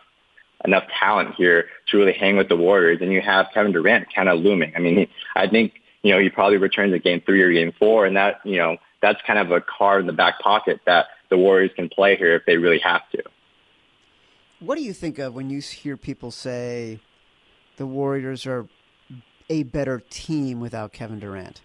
[0.65, 2.99] enough talent here to really hang with the Warriors.
[3.01, 4.73] And you have Kevin Durant kind of looming.
[4.77, 7.73] I mean, he, I think you know he probably returns at Game Three or Game
[7.79, 11.07] Four, and that you know that's kind of a card in the back pocket that
[11.31, 13.23] the Warriors can play here if they really have to.
[14.59, 17.01] what do you think of when you hear people say
[17.77, 18.67] the Warriors are
[19.49, 21.61] a better team without Kevin Durant?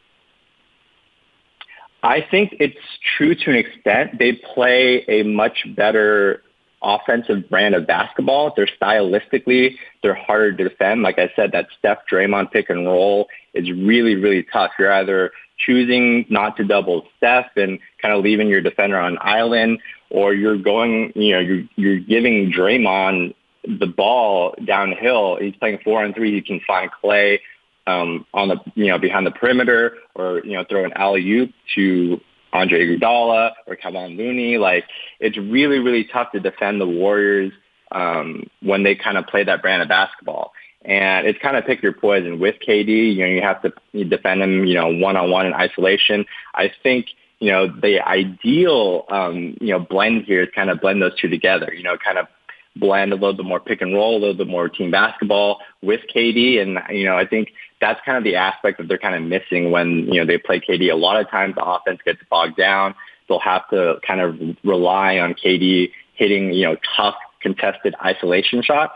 [2.03, 2.77] I think it's
[3.17, 4.19] true to an extent.
[4.19, 6.43] They play a much better
[6.83, 8.53] offensive brand of basketball.
[8.55, 11.01] They're stylistically, they're harder to defend.
[11.01, 14.71] Like I said, that Steph Draymond pick and roll is really, really tough.
[14.77, 19.79] You're either choosing not to double Steph and kind of leaving your defender on island,
[20.09, 23.33] or you're going, you know, you're, you're giving Draymond
[23.67, 25.37] the ball downhill.
[25.39, 26.33] He's playing four on three.
[26.33, 27.39] He can find Klay
[27.87, 31.51] um, on the, you know, behind the perimeter or, you know, throw an alley oop
[31.75, 32.19] to
[32.53, 34.57] Andre Iguodala or Kevin Looney.
[34.57, 34.85] Like
[35.19, 37.51] it's really, really tough to defend the Warriors
[37.91, 40.53] um, when they kind of play that brand of basketball.
[40.85, 43.15] And it's kind of pick your poison with KD.
[43.15, 46.25] You know, you have to defend him, you know, one on one in isolation.
[46.53, 47.07] I think,
[47.39, 51.27] you know, the ideal, um, you know, blend here is kind of blend those two
[51.27, 52.27] together, you know, kind of
[52.75, 56.01] blend a little bit more pick and roll, a little bit more team basketball with
[56.13, 56.61] KD.
[56.61, 59.71] And, you know, I think that's kind of the aspect that they're kind of missing
[59.71, 60.91] when, you know, they play KD.
[60.91, 62.93] A lot of times the offense gets bogged down.
[63.27, 68.93] They'll have to kind of rely on KD hitting, you know, tough contested isolation shots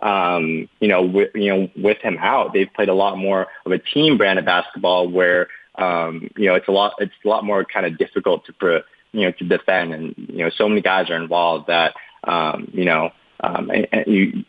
[0.00, 3.72] um, you know, with, you know, with him out, they've played a lot more of
[3.72, 7.44] a team brand of basketball where, um, you know, it's a lot, it's a lot
[7.44, 8.82] more kind of difficult to,
[9.12, 9.94] you know, to defend.
[9.94, 13.10] And, you know, so many guys are involved that, um, you know,
[13.40, 14.44] um, and, and you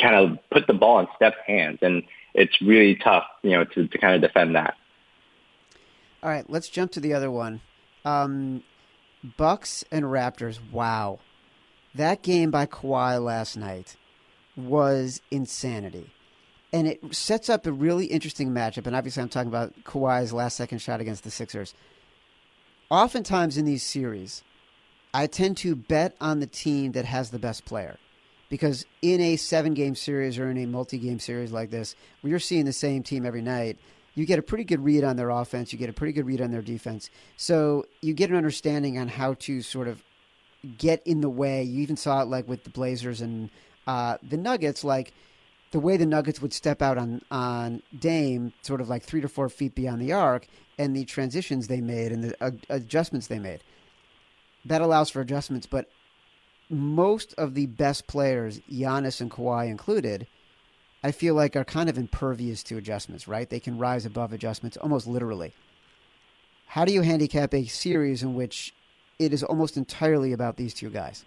[0.00, 2.02] kind of put the ball in Steph's hands and
[2.34, 4.74] it's really tough, you know, to, to kind of defend that.
[6.22, 7.60] All right, let's jump to the other one.
[8.04, 8.62] Um,
[9.36, 10.58] Bucks and Raptors.
[10.72, 11.20] Wow.
[11.94, 13.96] That game by Kawhi last night
[14.56, 16.10] was insanity.
[16.72, 18.86] And it sets up a really interesting matchup.
[18.86, 21.74] And obviously, I'm talking about Kawhi's last second shot against the Sixers.
[22.90, 24.42] Oftentimes in these series,
[25.12, 27.96] I tend to bet on the team that has the best player.
[28.48, 32.30] Because in a seven game series or in a multi game series like this, where
[32.30, 33.78] you're seeing the same team every night,
[34.14, 36.40] you get a pretty good read on their offense, you get a pretty good read
[36.40, 37.10] on their defense.
[37.36, 40.02] So you get an understanding on how to sort of
[40.78, 41.62] get in the way.
[41.62, 43.50] You even saw it like with the Blazers and
[43.86, 45.12] uh, the Nuggets, like
[45.70, 49.28] the way the Nuggets would step out on on Dame, sort of like three to
[49.28, 50.46] four feet beyond the arc,
[50.78, 53.62] and the transitions they made and the uh, adjustments they made.
[54.64, 55.90] That allows for adjustments, but
[56.70, 60.26] most of the best players, Giannis and Kawhi included,
[61.02, 63.28] I feel like are kind of impervious to adjustments.
[63.28, 63.50] Right?
[63.50, 65.52] They can rise above adjustments almost literally.
[66.66, 68.74] How do you handicap a series in which
[69.18, 71.24] it is almost entirely about these two guys?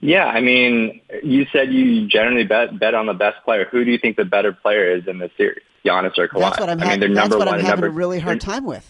[0.00, 3.66] Yeah, I mean, you said you generally bet bet on the best player.
[3.70, 6.40] Who do you think the better player is in this series, Giannis or Kawhi?
[6.40, 8.88] That's what I'm, I mean, they're number one, having number, a really hard time with.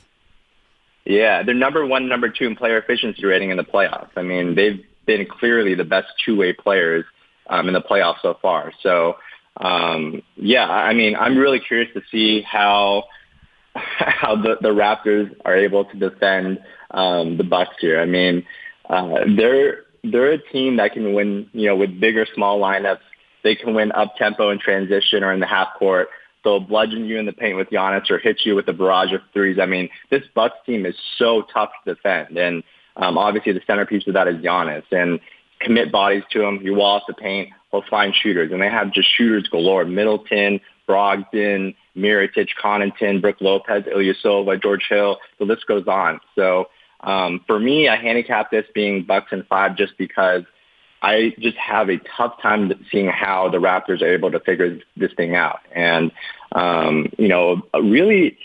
[1.04, 4.10] Yeah, they're number one, number two in player efficiency rating in the playoffs.
[4.16, 7.04] I mean, they've been clearly the best two-way players
[7.48, 8.72] um, in the playoffs so far.
[8.82, 9.16] So,
[9.56, 13.04] um, yeah, I mean, I'm really curious to see how
[13.74, 16.60] how the, the Raptors are able to defend
[16.92, 18.00] um, the Bucks here.
[18.00, 18.46] I mean,
[18.88, 23.00] uh, they're they're a team that can win, you know, with bigger small lineups.
[23.42, 26.08] They can win up tempo in transition or in the half court.
[26.44, 29.20] They'll bludgeon you in the paint with Giannis or hit you with a barrage of
[29.32, 29.58] threes.
[29.60, 32.62] I mean, this Bucks team is so tough to defend, and
[32.96, 34.84] um, obviously the centerpiece of that is Giannis.
[34.90, 35.20] And
[35.60, 36.60] commit bodies to him.
[36.62, 37.50] You wall off the paint.
[37.70, 39.84] He'll find shooters, and they have just shooters galore.
[39.84, 45.18] Middleton, Brogdon, Mirotic, Connaughton, Brook Lopez, Ilyasova, George Hill.
[45.38, 46.20] The list goes on.
[46.34, 46.66] So
[47.02, 50.42] um, for me, I handicap this being Bucks and five just because
[51.02, 55.12] I just have a tough time seeing how the Raptors are able to figure this
[55.14, 55.60] thing out.
[55.74, 56.12] And,
[56.52, 58.36] um, you know, really,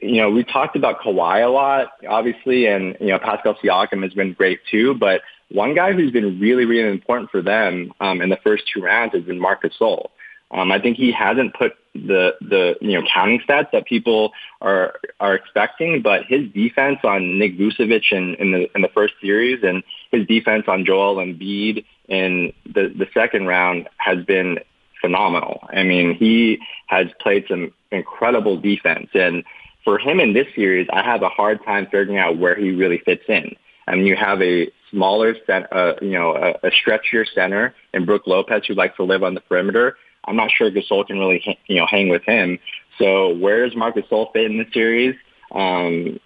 [0.00, 4.14] you know, we talked about Kawhi a lot, obviously, and, you know, Pascal Siakam has
[4.14, 5.20] been great too, but
[5.50, 9.14] one guy who's been really, really important for them um, in the first two rounds
[9.14, 10.08] has been Marc Gasol.
[10.50, 14.94] Um, I think he hasn't put the the you know counting stats that people are
[15.20, 19.62] are expecting, but his defense on Nick Vucevic in, in the in the first series
[19.62, 24.58] and his defense on Joel Embiid in the the second round has been
[25.00, 25.66] phenomenal.
[25.70, 29.44] I mean, he has played some incredible defense, and
[29.84, 32.98] for him in this series, I have a hard time figuring out where he really
[32.98, 33.54] fits in.
[33.86, 38.06] I mean, you have a smaller, set, uh, you know, a, a stretchier center in
[38.06, 41.58] Brook Lopez who likes to live on the perimeter, I'm not sure Gasol can really,
[41.66, 42.58] you know, hang with him.
[42.98, 45.16] So where does Marc Gasol fit in the series?
[45.52, 46.20] Um,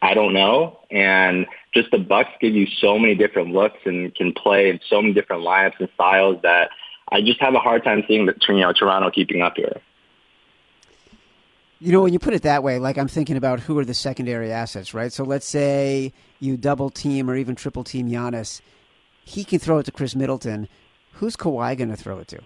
[0.00, 0.80] I don't know.
[0.90, 5.00] And just the Bucks give you so many different looks and can play in so
[5.00, 6.70] many different lineups and styles that
[7.10, 9.80] I just have a hard time seeing the, you know, Toronto keeping up here.
[11.78, 13.94] You know, when you put it that way, like I'm thinking about who are the
[13.94, 15.12] secondary assets, right?
[15.12, 18.60] So let's say you double team or even triple team Giannis
[19.24, 20.68] he can throw it to Khris Middleton.
[21.14, 22.40] Who's Kawhi going to throw it to?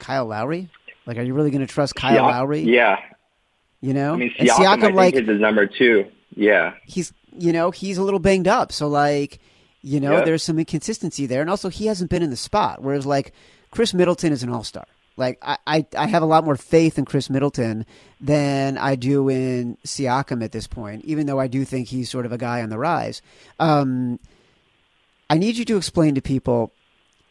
[0.00, 0.68] Kyle Lowry?
[1.06, 2.60] Like, are you really going to trust Kyle yeah, Lowry?
[2.60, 2.98] Yeah.
[3.80, 6.10] You know, I mean, Siakam, Siakam I like, is his number two.
[6.34, 6.74] Yeah.
[6.84, 8.72] He's, you know, he's a little banged up.
[8.72, 9.38] So, like,
[9.82, 11.40] you know, there's some inconsistency there.
[11.40, 12.82] And also, he hasn't been in the spot.
[12.82, 13.32] Whereas, like,
[13.70, 14.86] Khris Middleton is an all star.
[15.16, 17.84] Like I, I, I have a lot more faith in Khris Middleton
[18.20, 22.26] than I do in Siakam at this point, even though I do think he's sort
[22.26, 23.20] of a guy on the rise.
[23.58, 24.18] Um,
[25.28, 26.72] I need you to explain to people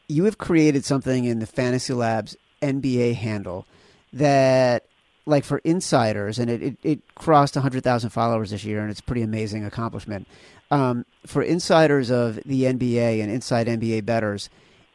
[0.07, 3.65] you have created something in the Fantasy Labs NBA handle
[4.13, 4.85] that
[5.25, 9.21] like for insiders and it, it, it crossed 100,000 followers this year and it's pretty
[9.21, 10.27] amazing accomplishment.
[10.71, 14.49] Um, for insiders of the NBA and inside NBA bettors,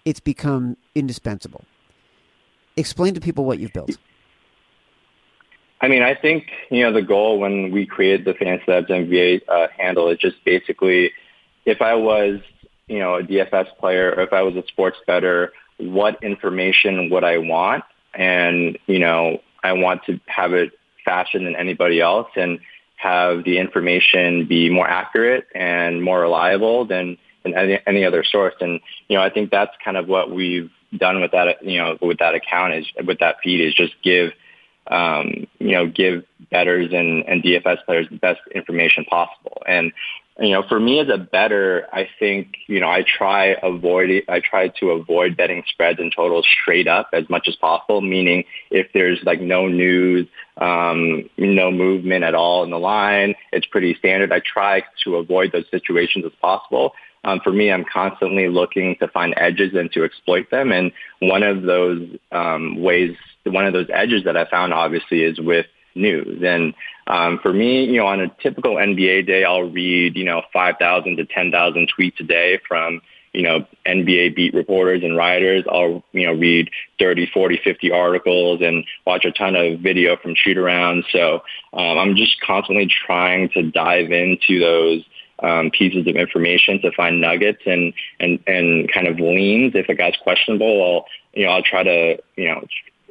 [0.05, 1.65] it's become indispensable
[2.77, 3.97] explain to people what you've built.
[5.81, 9.43] I mean, I think you know the goal when we created the Fantasy Labs NBA
[9.49, 11.13] uh, handle is just basically,
[11.65, 12.41] if I was
[12.87, 17.25] you know a DFS player or if I was a sports bettor, what information would
[17.25, 17.85] I want?
[18.15, 20.73] And you know, I want to have it
[21.05, 22.61] faster than anybody else and
[22.97, 28.55] have the information be more accurate and more reliable than, than any, any other source.
[28.61, 31.99] And you know, I think that's kind of what we've done with that, you know,
[32.01, 34.33] with that account is with that feed is just give,
[34.87, 39.63] um, you know, give bettors and, and DFS players the best information possible.
[39.67, 39.93] And,
[40.41, 44.25] you know, for me as a bettor, I think, you know, I try avoid.
[44.29, 48.45] I try to avoid betting spreads and totals straight up as much as possible, meaning
[48.71, 50.27] if there's like no news,
[50.59, 54.33] um, no movement at all in the line, it's pretty standard.
[54.33, 56.95] I try to avoid those situations as possible
[57.25, 60.73] um, for me, I'm constantly looking to find edges and to exploit them.
[60.73, 65.41] And one of those um, ways, one of those edges that I found obviously is
[65.41, 66.43] with news.
[66.43, 66.75] And
[67.07, 71.17] um, for me, you know, on a typical NBA day, I'll read, you know, 5,000
[71.17, 73.01] to 10,000 tweets a day from,
[73.33, 75.65] you know, NBA beat reporters and writers.
[75.71, 80.35] I'll, you know, read 30, 40, 50 articles and watch a ton of video from
[80.35, 81.05] shoot arounds.
[81.11, 85.05] So um, I'm just constantly trying to dive into those
[85.41, 89.75] um, pieces of information to find nuggets and, and, and kind of leans.
[89.75, 92.65] If a guy's questionable, I'll, you know, I'll try to, you know,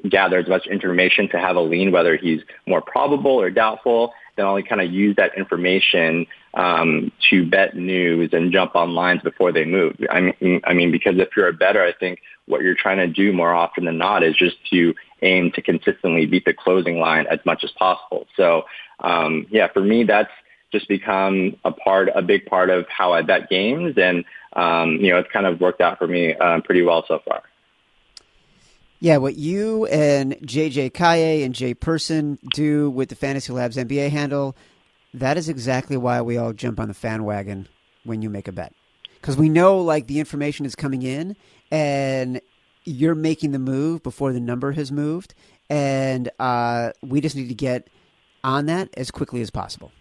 [0.10, 4.14] gather as much information to have a lean, whether he's more probable or doubtful.
[4.36, 9.22] Then I'll kind of use that information um, to bet news and jump on lines
[9.22, 9.96] before they move.
[10.10, 13.08] I mean, I mean, because if you're a bettor, I think what you're trying to
[13.08, 17.26] do more often than not is just to aim to consistently beat the closing line
[17.30, 18.28] as much as possible.
[18.36, 18.64] So,
[19.00, 20.32] um, yeah, for me, that's
[20.72, 23.96] just become a part, a big part of how I bet games.
[23.98, 27.20] And, um, you know, it's kind of worked out for me uh, pretty well so
[27.26, 27.44] far.
[29.04, 34.12] Yeah, what you and JJ Kaye and Jay Person do with the Fantasy Labs NBA
[34.12, 34.56] handle,
[35.14, 37.68] that is exactly why we all jump on the Phan wagon
[38.06, 38.74] when you make a bet.
[39.16, 41.36] Because we know like the information is coming in
[41.70, 42.40] and
[42.86, 45.36] you're making the move before the number has moved.
[45.70, 47.90] And uh, we just need to get
[48.42, 49.92] on that as quickly as possible.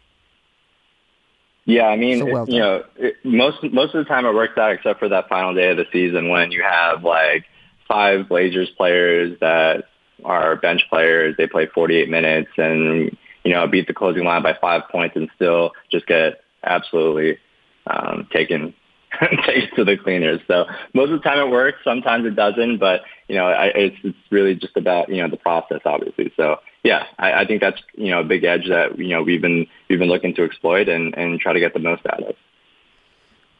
[1.65, 4.57] Yeah, I mean, so well you know, it, most most of the time it works
[4.57, 7.47] out, except for that final day of the season when you have like
[7.93, 9.85] five Blazers players that
[10.25, 11.35] are bench players.
[11.37, 15.29] They play 48 minutes and you know beat the closing line by five points and
[15.35, 17.39] still just get absolutely
[17.87, 18.75] um, taken
[19.47, 20.41] taken to the cleaners.
[20.49, 21.79] So most of the time it works.
[21.85, 25.37] Sometimes it doesn't, but you know, I, it's it's really just about you know the
[25.37, 26.33] process, obviously.
[26.37, 29.43] So yeah, I, I think that's you know a big edge that you know we've
[29.43, 32.37] been we've been looking to exploit and and try to get the most out of.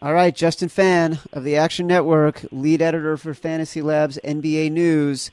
[0.03, 5.31] All right, Justin Phan of the Action Network, lead editor for Fantasy Labs NBA News,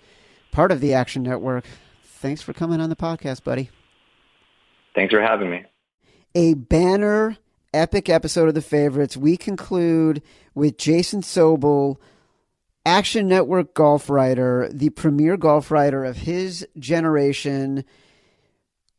[0.51, 1.65] part of the Action Network.
[2.03, 3.71] Thanks for coming on the podcast, buddy.
[4.93, 5.65] Thanks for having me.
[6.35, 7.37] A banner
[7.73, 9.17] epic episode of the favorites.
[9.17, 10.21] We conclude
[10.53, 11.97] with Jason Sobel
[12.85, 17.85] Action Network golf writer, the premier golf writer of his generation,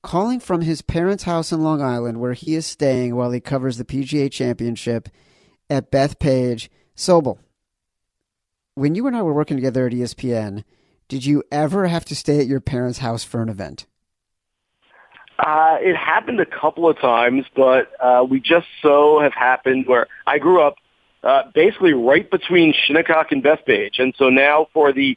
[0.02, 3.76] calling from his parents' house in Long Island, where he is staying while he covers
[3.76, 5.08] the PGA Championship
[5.70, 6.68] at Bethpage.
[6.96, 7.38] Sobel,
[8.74, 10.64] when you and I were working together at ESPN,
[11.08, 13.86] did you ever have to stay at your parents' house for an event?
[15.38, 20.06] Uh, it happened a couple of times, but uh, we just so have happened where
[20.26, 20.76] I grew up
[21.22, 23.98] uh, basically right between Shinnecock and Bethpage.
[23.98, 25.16] And so now for the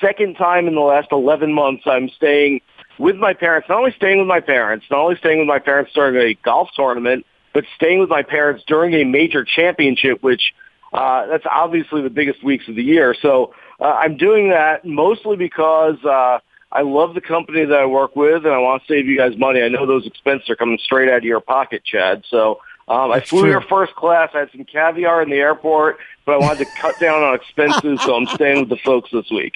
[0.00, 2.60] second time in the last 11 months, I'm staying
[2.98, 5.92] with my parents, not only staying with my parents, not only staying with my parents
[5.94, 10.54] during a golf tournament, but staying with my parents during a major championship, which
[10.92, 13.14] uh, that's obviously the biggest weeks of the year.
[13.20, 16.38] So uh, I'm doing that mostly because uh,
[16.72, 19.36] I love the company that I work with, and I want to save you guys
[19.36, 19.62] money.
[19.62, 22.24] I know those expenses are coming straight out of your pocket, Chad.
[22.30, 23.50] So Um, I flew true.
[23.50, 24.30] here first class.
[24.34, 28.00] I had some caviar in the airport, but I wanted to cut down on expenses,
[28.02, 29.54] so I'm staying with the folks this week.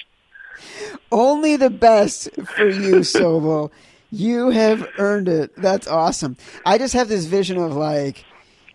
[1.11, 3.71] Only the best for you, Sobel.
[4.13, 5.55] You have earned it.
[5.55, 6.37] That's awesome.
[6.67, 8.23] I just have this vision of like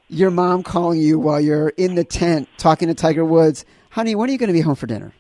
[0.09, 3.65] your mom calling you while you're in the tent talking to Tiger Woods.
[3.91, 5.13] Honey, when are you going to be home for dinner?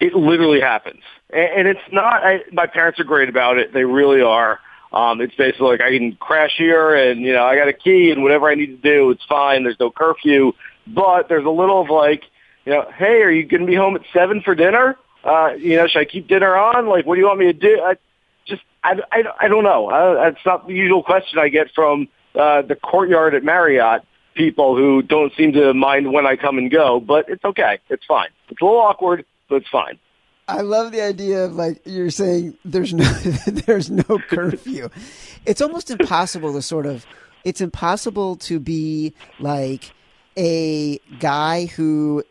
[0.00, 2.24] It literally happens, and, it's not.
[2.24, 3.74] I, my parents are great about it.
[3.74, 4.60] They really are.
[4.94, 8.10] Um, it's basically like I can crash here, and you know I got a key,
[8.10, 9.62] and whatever I need to do, it's fine.
[9.62, 10.54] There's no curfew,
[10.86, 12.22] but there's a little of like,
[12.64, 14.96] you know, hey, are you going to be home at seven for dinner?
[15.22, 16.86] Uh, you know, should I keep dinner on?
[16.86, 17.82] Like, what do you want me to do?
[17.82, 17.96] I
[18.82, 20.16] I, I, I don't know.
[20.22, 24.02] That's not the usual question I get from uh, the courtyard at Marriott
[24.34, 27.78] people who don't seem to mind when I come and go, but it's okay.
[27.88, 28.28] It's fine.
[28.48, 29.98] It's a little awkward, but it's fine.
[30.48, 33.04] I love the idea of like you're saying there's no
[33.46, 34.88] there's no curfew.
[35.46, 37.06] It's almost impossible to sort of
[37.44, 39.92] it's impossible to be like
[40.36, 42.24] a guy who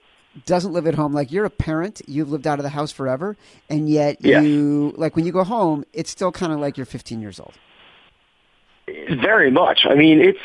[0.45, 3.35] doesn't live at home like you're a parent you've lived out of the house forever
[3.69, 7.19] and yet you like when you go home it's still kind of like you're 15
[7.19, 7.53] years old
[9.21, 9.81] Very much.
[9.89, 10.39] I mean, it's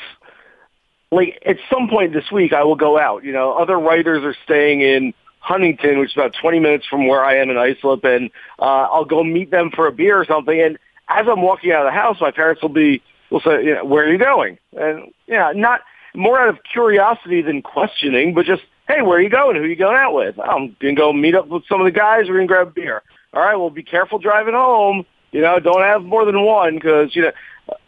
[1.11, 3.25] like at some point this week I will go out.
[3.25, 7.25] You know, other writers are staying in Huntington, which is about 20 minutes from where
[7.25, 10.61] I am in Islip, and uh, I'll go meet them for a beer or something.
[10.61, 10.79] And
[11.09, 13.85] as I'm walking out of the house, my parents will be will say, you know,
[13.85, 15.81] "Where are you going?" And yeah, not
[16.15, 19.57] more out of curiosity than questioning, but just, "Hey, where are you going?
[19.57, 21.91] Who are you going out with?" I'm gonna go meet up with some of the
[21.91, 22.29] guys.
[22.29, 23.03] We're gonna grab a beer.
[23.33, 25.05] All right, well, be careful driving home.
[25.33, 27.33] You know, don't have more than one because you know.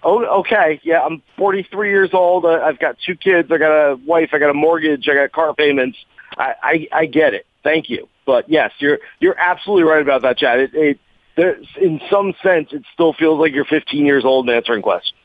[0.02, 0.80] Oh, okay.
[0.84, 2.46] Yeah, I'm 43 years old.
[2.46, 3.52] I've got two kids.
[3.52, 4.30] I got a wife.
[4.32, 5.06] I got a mortgage.
[5.06, 5.98] I got car payments.
[6.38, 7.46] I, I, I get it.
[7.62, 8.08] Thank you.
[8.24, 10.60] But yes, you're you're absolutely right about that, Chad.
[10.60, 10.98] It, it
[11.36, 15.18] there, in some sense, it still feels like you're 15 years old and answering questions.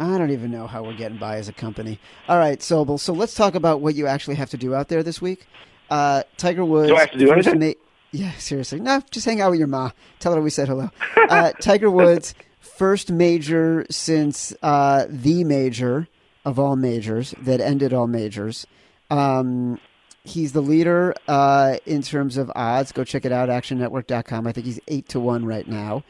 [0.00, 2.00] I don't even know how we're getting by as a company.
[2.26, 2.98] All right, Sobel.
[2.98, 5.46] So let's talk about what you actually have to do out there this week.
[5.90, 6.88] Uh, Tiger Woods.
[6.88, 7.74] Do I have to do anything?
[8.10, 8.80] yeah, seriously.
[8.80, 9.90] No, just hang out with your ma.
[10.18, 10.90] Tell her we said hello.
[11.16, 16.08] Uh, Tiger Woods, first major since uh, the major
[16.46, 18.66] of all majors that ended all majors.
[19.10, 19.78] Um,
[20.24, 22.90] he's the leader uh, in terms of odds.
[22.90, 24.46] Go check it out, actionnetwork.com.
[24.46, 26.04] I think he's 8 to 1 right now.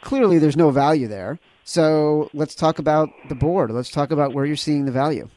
[0.00, 1.38] Clearly, there's no value there.
[1.70, 3.70] So let's talk about the board.
[3.70, 5.28] Let's talk about where you're seeing the value.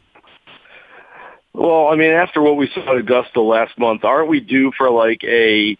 [1.53, 4.89] Well, I mean, after what we saw at Augusta last month, aren't we due for
[4.89, 5.77] like a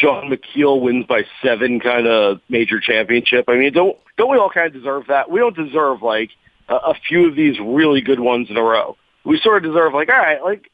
[0.00, 3.44] Sean McKeel wins by seven kind of major championship?
[3.46, 5.30] I mean, don't don't we all kind of deserve that?
[5.30, 6.30] We don't deserve like
[6.68, 8.96] a, a few of these really good ones in a row.
[9.24, 10.68] We sort of deserve like, all right, like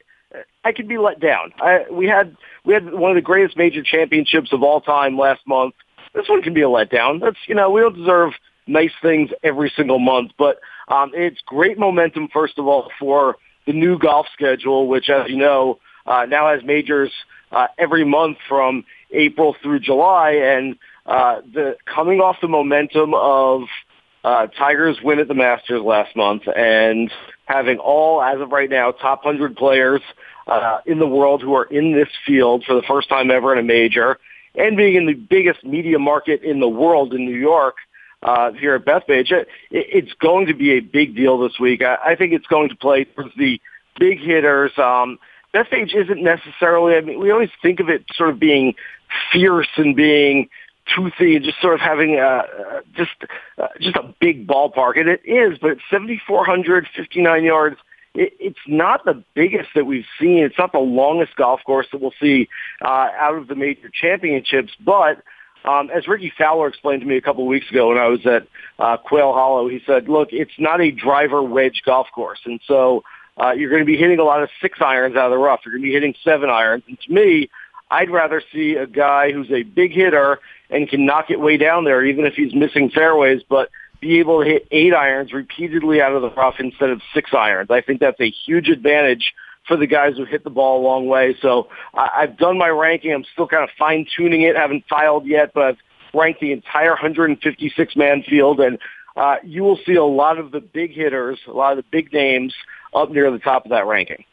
[0.64, 1.52] I could be let down.
[1.60, 5.42] I, we had we had one of the greatest major championships of all time last
[5.46, 5.74] month.
[6.14, 7.20] This one can be a letdown.
[7.20, 8.32] That's you know we don't deserve
[8.68, 13.72] nice things every single month, but um, it's great momentum first of all for the
[13.72, 17.12] new golf schedule, which as you know uh, now has majors
[17.52, 23.62] uh, every month from April through July, and uh, the coming off the momentum of
[24.24, 27.10] uh, Tiger's win at the Masters last month and
[27.46, 30.02] having all, as of right now, top 100 players
[30.46, 33.58] uh, in the world who are in this field for the first time ever in
[33.58, 34.18] a major
[34.54, 37.76] and being in the biggest media market in the world in New York
[38.22, 41.82] uh, here at Bethpage, it, it's going to be a big deal this week.
[41.82, 43.60] I, I think it's going to play towards the
[43.98, 44.72] big hitters.
[44.76, 45.18] Um,
[45.54, 48.74] Bethpage isn't necessarily, I mean, we always think of it sort of being
[49.32, 50.48] fierce and being
[50.94, 52.42] toothy and just sort of having a,
[52.94, 53.10] just,
[53.58, 54.98] uh, just a big ballpark.
[54.98, 57.76] And it is, but 7,459 yards
[58.14, 60.38] it's not the biggest that we've seen.
[60.38, 62.48] It's not the longest golf course that we'll see
[62.82, 65.22] uh, out of the major championships, but
[65.68, 68.24] um, as Rickie Fowler explained to me a couple of weeks ago when I was
[68.24, 68.48] at
[68.78, 72.40] uh, Quail Hollow, he said, look, it's not a driver wedge golf course.
[72.46, 73.04] And so
[73.36, 75.60] uh, you're going to be hitting a lot of six irons out of the rough.
[75.64, 76.84] You're going to be hitting seven irons.
[76.88, 77.50] And to me,
[77.90, 80.40] I'd rather see a guy who's a big hitter
[80.70, 83.68] and can knock it way down there, even if he's missing fairways, but
[84.00, 87.70] be able to hit eight irons repeatedly out of the rough instead of six irons.
[87.70, 89.34] I think that's a huge advantage
[89.68, 91.36] for the guys who hit the ball a long way.
[91.40, 93.12] So I, I've done my ranking.
[93.12, 94.56] I'm still kind of fine tuning it.
[94.56, 95.78] Haven't filed yet, but I've
[96.14, 98.78] ranked the entire 156 man field, and
[99.16, 102.12] uh, you will see a lot of the big hitters, a lot of the big
[102.12, 102.54] names
[102.94, 104.24] up near the top of that ranking.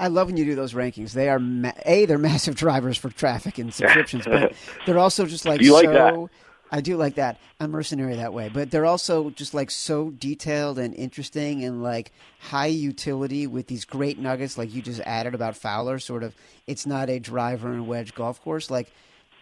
[0.00, 1.12] I love when you do those rankings.
[1.12, 4.52] They are ma- a they're massive drivers for traffic and subscriptions, but
[4.86, 5.92] they're also just like like so.
[5.92, 6.30] that?
[6.70, 7.38] I do like that.
[7.60, 12.12] I'm mercenary that way, but they're also just like so detailed and interesting and like
[12.40, 15.98] high utility with these great nuggets like you just added about Fowler.
[15.98, 16.34] Sort of,
[16.66, 18.70] it's not a driver and wedge golf course.
[18.70, 18.92] Like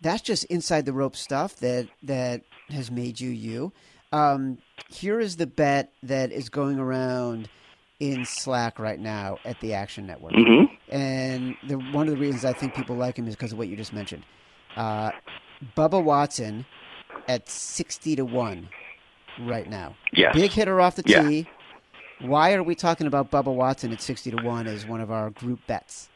[0.03, 3.73] that's just inside the rope stuff that that has made you you.
[4.13, 4.59] Um,
[4.89, 7.49] here is the bet that is going around
[7.99, 10.95] in Slack right now at the Action Network, Mm-hmm.
[10.95, 13.69] and the, one of the reasons I think people like him is because of what
[13.69, 14.23] you just mentioned.
[14.77, 15.11] Uh,
[15.77, 16.67] Bubba Watson
[17.29, 18.69] at sixty to one
[19.43, 19.95] right now.
[20.13, 20.35] Yes.
[20.35, 21.23] Big hitter off the Yeah.
[21.23, 21.47] tee.
[22.21, 25.31] Why are we talking about Bubba Watson at sixty to one as one of our
[25.31, 26.09] group bets?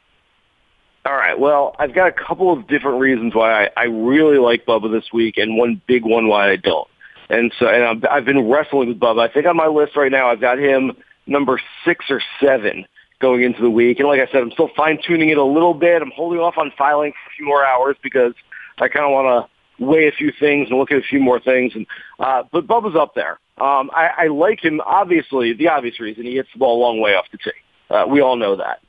[1.07, 1.39] All right.
[1.39, 5.13] Well, I've got a couple of different reasons why I, I really like Bubba this
[5.13, 6.87] week, and one big one why I don't.
[7.31, 9.29] And so, and I've, I've been wrestling with Bubba.
[9.29, 10.93] I think on my list right now, I've got him
[11.27, 12.87] number six or seven
[13.21, 13.99] going into the week.
[13.99, 16.03] And like I said, I'm still fine tuning it a little bit.
[16.03, 18.35] I'm holding off on filing for a few more hours because
[18.79, 19.51] I kind of want to
[19.81, 21.73] weigh a few things and look at a few more things.
[21.75, 21.87] And
[22.21, 23.41] uh, but Bubba's up there.
[23.59, 24.81] Um, I, I like him.
[24.87, 27.51] Obviously, the obvious reason he hits the ball a long way off the tee.
[27.91, 28.81] Uh, we all know that.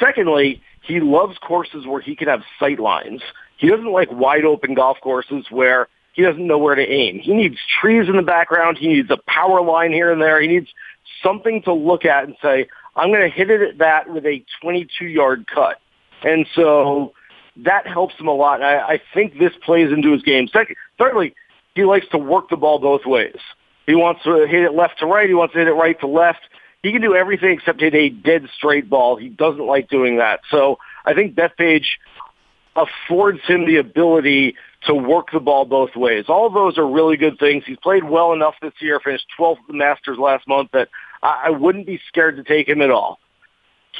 [0.00, 3.20] Secondly, he loves courses where he can have sight lines.
[3.58, 7.18] He doesn't like wide open golf courses where he doesn't know where to aim.
[7.18, 8.78] He needs trees in the background.
[8.78, 10.40] He needs a power line here and there.
[10.40, 10.68] He needs
[11.22, 14.44] something to look at and say, I'm going to hit it at that with a
[14.62, 15.80] 22 yard cut.
[16.22, 17.12] And so
[17.64, 18.62] that helps him a lot.
[18.62, 20.48] I, I think this plays into his game.
[20.48, 21.34] Second, thirdly,
[21.74, 23.36] he likes to work the ball both ways.
[23.86, 25.28] He wants to hit it left to right.
[25.28, 26.40] He wants to hit it right to left.
[26.82, 29.16] He can do everything except hit a dead straight ball.
[29.16, 30.40] He doesn't like doing that.
[30.50, 31.86] So I think Bethpage
[32.74, 36.26] affords him the ability to work the ball both ways.
[36.28, 37.64] All those are really good things.
[37.66, 40.88] He's played well enough this year, finished 12th at the Masters last month, that
[41.22, 43.18] I, I wouldn't be scared to take him at all.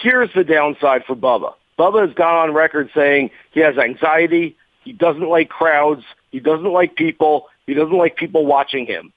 [0.03, 1.55] Here's the downside for Bubba.
[1.79, 4.57] Bubba has gone on record saying he has anxiety.
[4.85, 6.05] He doesn't like crowds.
[6.31, 7.49] He doesn't like people.
[7.67, 9.13] He doesn't like people watching him.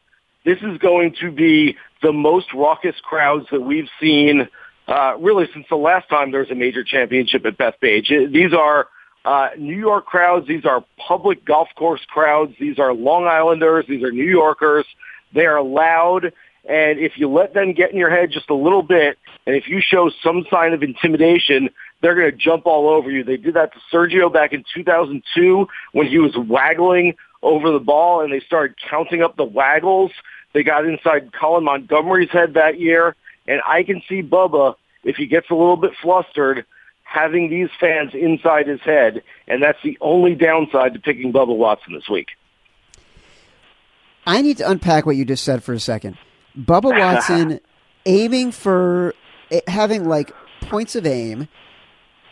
[0.45, 4.47] This is going to be the most raucous crowds that we've seen
[4.87, 8.31] uh, really since the last time there was a major championship at Bethpage.
[8.31, 8.87] These are
[9.23, 10.47] uh, New York crowds.
[10.47, 12.53] These are public golf course crowds.
[12.59, 13.85] These are Long Islanders.
[13.87, 14.85] These are New Yorkers.
[15.33, 16.33] They are loud.
[16.67, 19.67] And if you let them get in your head just a little bit, and if
[19.67, 21.69] you show some sign of intimidation,
[22.01, 23.23] they're going to jump all over you.
[23.23, 28.21] They did that to Sergio back in 2002 when he was waggling over the ball
[28.21, 30.11] and they started counting up the waggles.
[30.53, 33.15] They got inside Colin Montgomerie's head that year.
[33.47, 36.65] And I can see Bubba, if he gets a little bit flustered,
[37.03, 39.23] having these fans inside his head.
[39.47, 42.29] And that's the only downside to picking Bubba Watson this week.
[44.25, 46.17] I need to unpack what you just said for a second.
[46.57, 47.59] Bubba Watson
[48.05, 49.15] aiming for
[49.67, 50.31] having like
[50.61, 51.47] points of aim,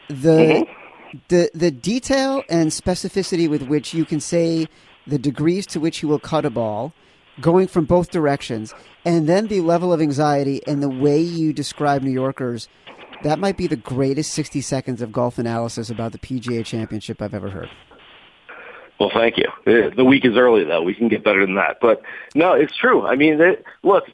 [0.10, 1.18] the mm-hmm.
[1.28, 4.68] the the detail and specificity with which you can say
[5.06, 6.94] the degrees to which he will cut a ball,
[7.42, 8.74] going from both directions,
[9.06, 12.68] and then the level of anxiety and the way you describe New Yorkers.
[13.24, 17.34] That might be the greatest 60 seconds of golf analysis about the PGA Championship I've
[17.34, 17.70] ever heard.
[19.00, 19.46] Well, thank you.
[19.66, 20.82] The week is early, though.
[20.82, 21.78] We can get better than that.
[21.82, 22.02] But
[22.36, 23.06] no, it's true.
[23.06, 24.06] I mean, it, look,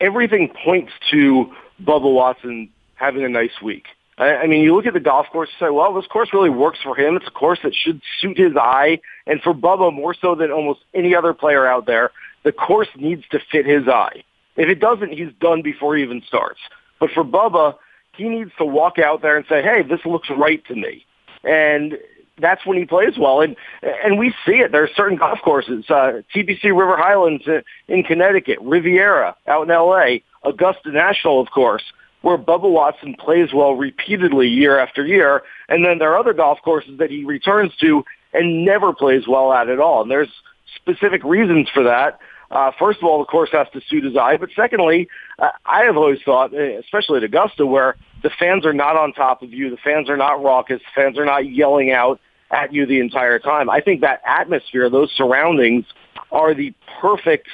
[0.00, 1.52] everything points to
[1.82, 3.86] Bubba Watson having a nice week.
[4.18, 6.50] I, I mean, you look at the golf course and say, well, this course really
[6.50, 7.16] works for him.
[7.16, 9.00] It's a course that should suit his eye.
[9.26, 12.10] And for Bubba, more so than almost any other player out there,
[12.44, 14.24] the course needs to fit his eye.
[14.56, 16.60] If it doesn't, he's done before he even starts.
[16.98, 17.74] But for Bubba,
[18.16, 21.04] he needs to walk out there and say, hey, this looks right to me.
[21.44, 21.98] And
[22.40, 23.40] that's when he plays well.
[23.40, 24.72] And and we see it.
[24.72, 27.44] There are certain golf courses, uh, TPC River Highlands
[27.88, 31.82] in Connecticut, Riviera out in L.A., Augusta National, of course,
[32.22, 35.42] where Bubba Watson plays well repeatedly year after year.
[35.68, 39.52] And then there are other golf courses that he returns to and never plays well
[39.52, 40.02] at at all.
[40.02, 40.30] And there's
[40.76, 42.18] specific reasons for that.
[42.50, 44.36] Uh, first of all, the course has to suit his eye.
[44.36, 45.08] But secondly,
[45.38, 49.12] uh, I have always thought, eh, especially at Augusta, where the fans are not on
[49.12, 52.72] top of you, the fans are not raucous, the fans are not yelling out at
[52.72, 53.68] you the entire time.
[53.68, 55.84] I think that atmosphere, those surroundings,
[56.30, 57.48] are the perfect,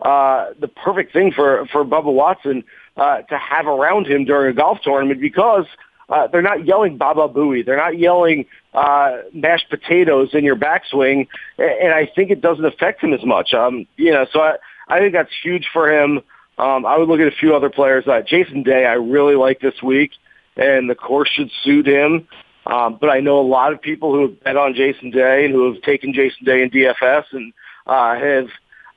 [0.00, 2.64] uh, the perfect thing for for Bubba Watson
[2.98, 5.66] uh, to have around him during a golf tournament because
[6.08, 11.28] uh, they're not yelling "Baba Booey," they're not yelling uh, mashed potatoes in your backswing,
[11.58, 13.54] and I think it doesn't affect him as much.
[13.54, 14.56] Um, you know, so I,
[14.88, 16.20] I think that's huge for him.
[16.58, 18.06] Um, I would look at a few other players.
[18.06, 20.10] Uh, Jason Day, I really like this week,
[20.56, 22.26] and the course should suit him.
[22.66, 25.54] Um, but I know a lot of people who have bet on Jason Day and
[25.54, 27.52] who have taken Jason Day in DFS and
[27.86, 28.48] uh, have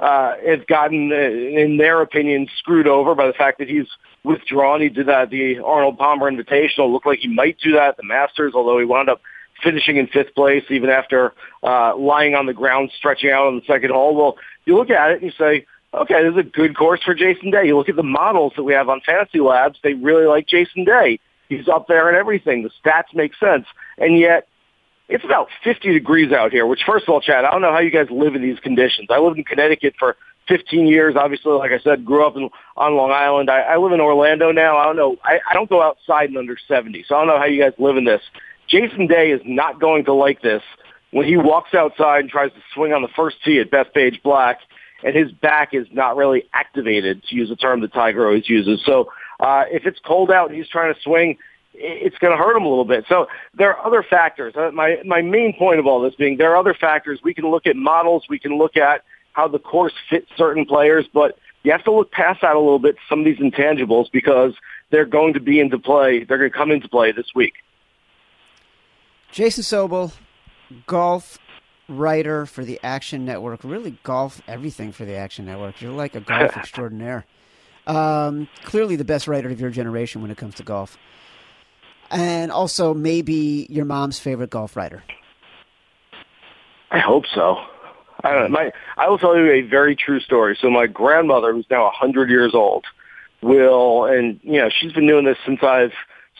[0.01, 3.85] uh, have gotten, uh, in their opinion, screwed over by the fact that he's
[4.23, 4.81] withdrawn.
[4.81, 6.91] He did that at the Arnold Palmer Invitational.
[6.91, 9.21] Looked like he might do that at the Masters, although he wound up
[9.63, 13.65] finishing in fifth place even after uh, lying on the ground, stretching out on the
[13.67, 14.15] second hole.
[14.15, 17.13] Well, you look at it and you say, okay, this is a good course for
[17.13, 17.67] Jason Day.
[17.67, 20.83] You look at the models that we have on Fantasy Labs, they really like Jason
[20.83, 21.19] Day.
[21.49, 22.63] He's up there and everything.
[22.63, 23.65] The stats make sense.
[23.97, 24.47] And yet,
[25.11, 27.79] it's about 50 degrees out here, which, first of all, Chad, I don't know how
[27.79, 29.09] you guys live in these conditions.
[29.11, 30.15] I lived in Connecticut for
[30.47, 31.15] 15 years.
[31.17, 33.49] Obviously, like I said, grew up in, on Long Island.
[33.49, 34.77] I, I live in Orlando now.
[34.77, 35.17] I don't know.
[35.23, 37.73] I, I don't go outside in under 70, so I don't know how you guys
[37.77, 38.21] live in this.
[38.69, 40.63] Jason Day is not going to like this
[41.11, 44.59] when he walks outside and tries to swing on the first tee at Bethpage Black,
[45.03, 48.81] and his back is not really activated, to use a term that Tiger always uses.
[48.85, 51.37] So uh, if it's cold out and he's trying to swing,
[51.73, 53.05] it's going to hurt them a little bit.
[53.07, 54.53] So there are other factors.
[54.55, 57.19] Uh, my my main point of all this being there are other factors.
[57.23, 58.25] We can look at models.
[58.29, 59.03] We can look at
[59.33, 62.79] how the course fits certain players, but you have to look past that a little
[62.79, 62.95] bit.
[63.07, 64.53] Some of these intangibles because
[64.89, 66.23] they're going to be into play.
[66.23, 67.53] They're going to come into play this week.
[69.31, 70.13] Jason Sobel,
[70.87, 71.37] golf
[71.87, 73.63] writer for the Action Network.
[73.63, 75.81] Really, golf everything for the Action Network.
[75.81, 77.25] You're like a golf extraordinaire.
[77.87, 80.97] Um, clearly, the best writer of your generation when it comes to golf
[82.11, 85.03] and also maybe your mom's favorite golf writer.
[86.91, 87.57] I hope so.
[88.23, 88.49] I don't know.
[88.49, 90.57] My, I will tell you a very true story.
[90.61, 92.85] So my grandmother, who's now a hundred years old,
[93.41, 95.93] will, and you know, she's been doing this since I've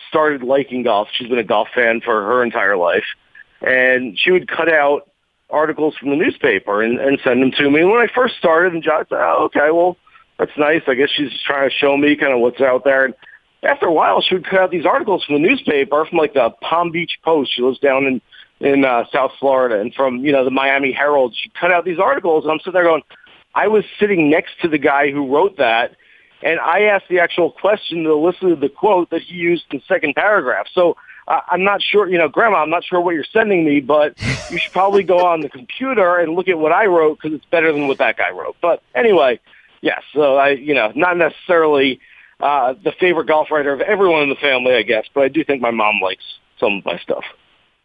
[0.09, 1.07] started liking golf.
[1.13, 3.05] She's been a golf fan for her entire life,
[3.61, 5.09] and she would cut out
[5.49, 7.82] articles from the newspaper and, and send them to me.
[7.82, 9.97] And when I first started, and I said, oh, okay, well,
[10.38, 10.82] that's nice.
[10.88, 13.05] I guess she's just trying to show me kind of what's out there.
[13.05, 13.13] And
[13.64, 16.49] after a while, she would cut out these articles from the newspaper, from like the
[16.62, 17.55] Palm Beach Post.
[17.55, 18.22] She lives down in
[18.59, 21.36] in uh, South Florida, and from you know the Miami Herald.
[21.36, 23.03] She cut out these articles, and I'm sitting there going,
[23.53, 25.95] I was sitting next to the guy who wrote that,
[26.41, 29.84] and I asked the actual question to listen the quote that he used in the
[29.88, 30.68] second paragraph.
[30.74, 30.95] So
[31.28, 34.20] uh, I'm not sure, you know, Grandma, I'm not sure what you're sending me, but
[34.49, 37.45] you should probably go on the computer and look at what I wrote because it's
[37.45, 38.55] better than what that guy wrote.
[38.62, 39.39] But anyway,
[39.82, 41.99] yes, so I, you know, not necessarily
[42.42, 45.06] uh, the favorite golf writer of everyone in the family, I guess.
[45.14, 46.24] But I do think my mom likes
[46.60, 47.24] some of my stuff.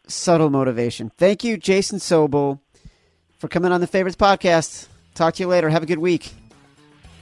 [0.07, 1.11] Subtle motivation.
[1.17, 2.61] Thank you, Jason Sobel,
[3.39, 4.89] for coming on the Favorites podcast.
[5.15, 5.69] Talk to you later.
[5.69, 6.33] Have a good week.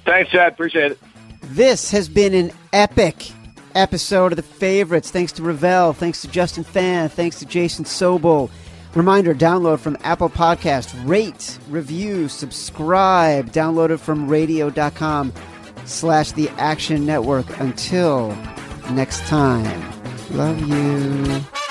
[0.05, 0.53] Thanks, Chad.
[0.53, 0.99] Appreciate it.
[1.43, 3.31] This has been an epic
[3.75, 5.11] episode of the Favorites.
[5.11, 5.95] Thanks to Rovell.
[5.95, 7.09] Thanks to Justin Phan.
[7.09, 8.51] Thanks to Jason Sobel.
[8.95, 15.33] Reminder download from Apple Podcast, rate, review, subscribe, download it from radio.com
[15.85, 17.61] slash the Action Network.
[17.61, 18.37] Until
[18.91, 19.93] next time,
[20.31, 21.64] love you.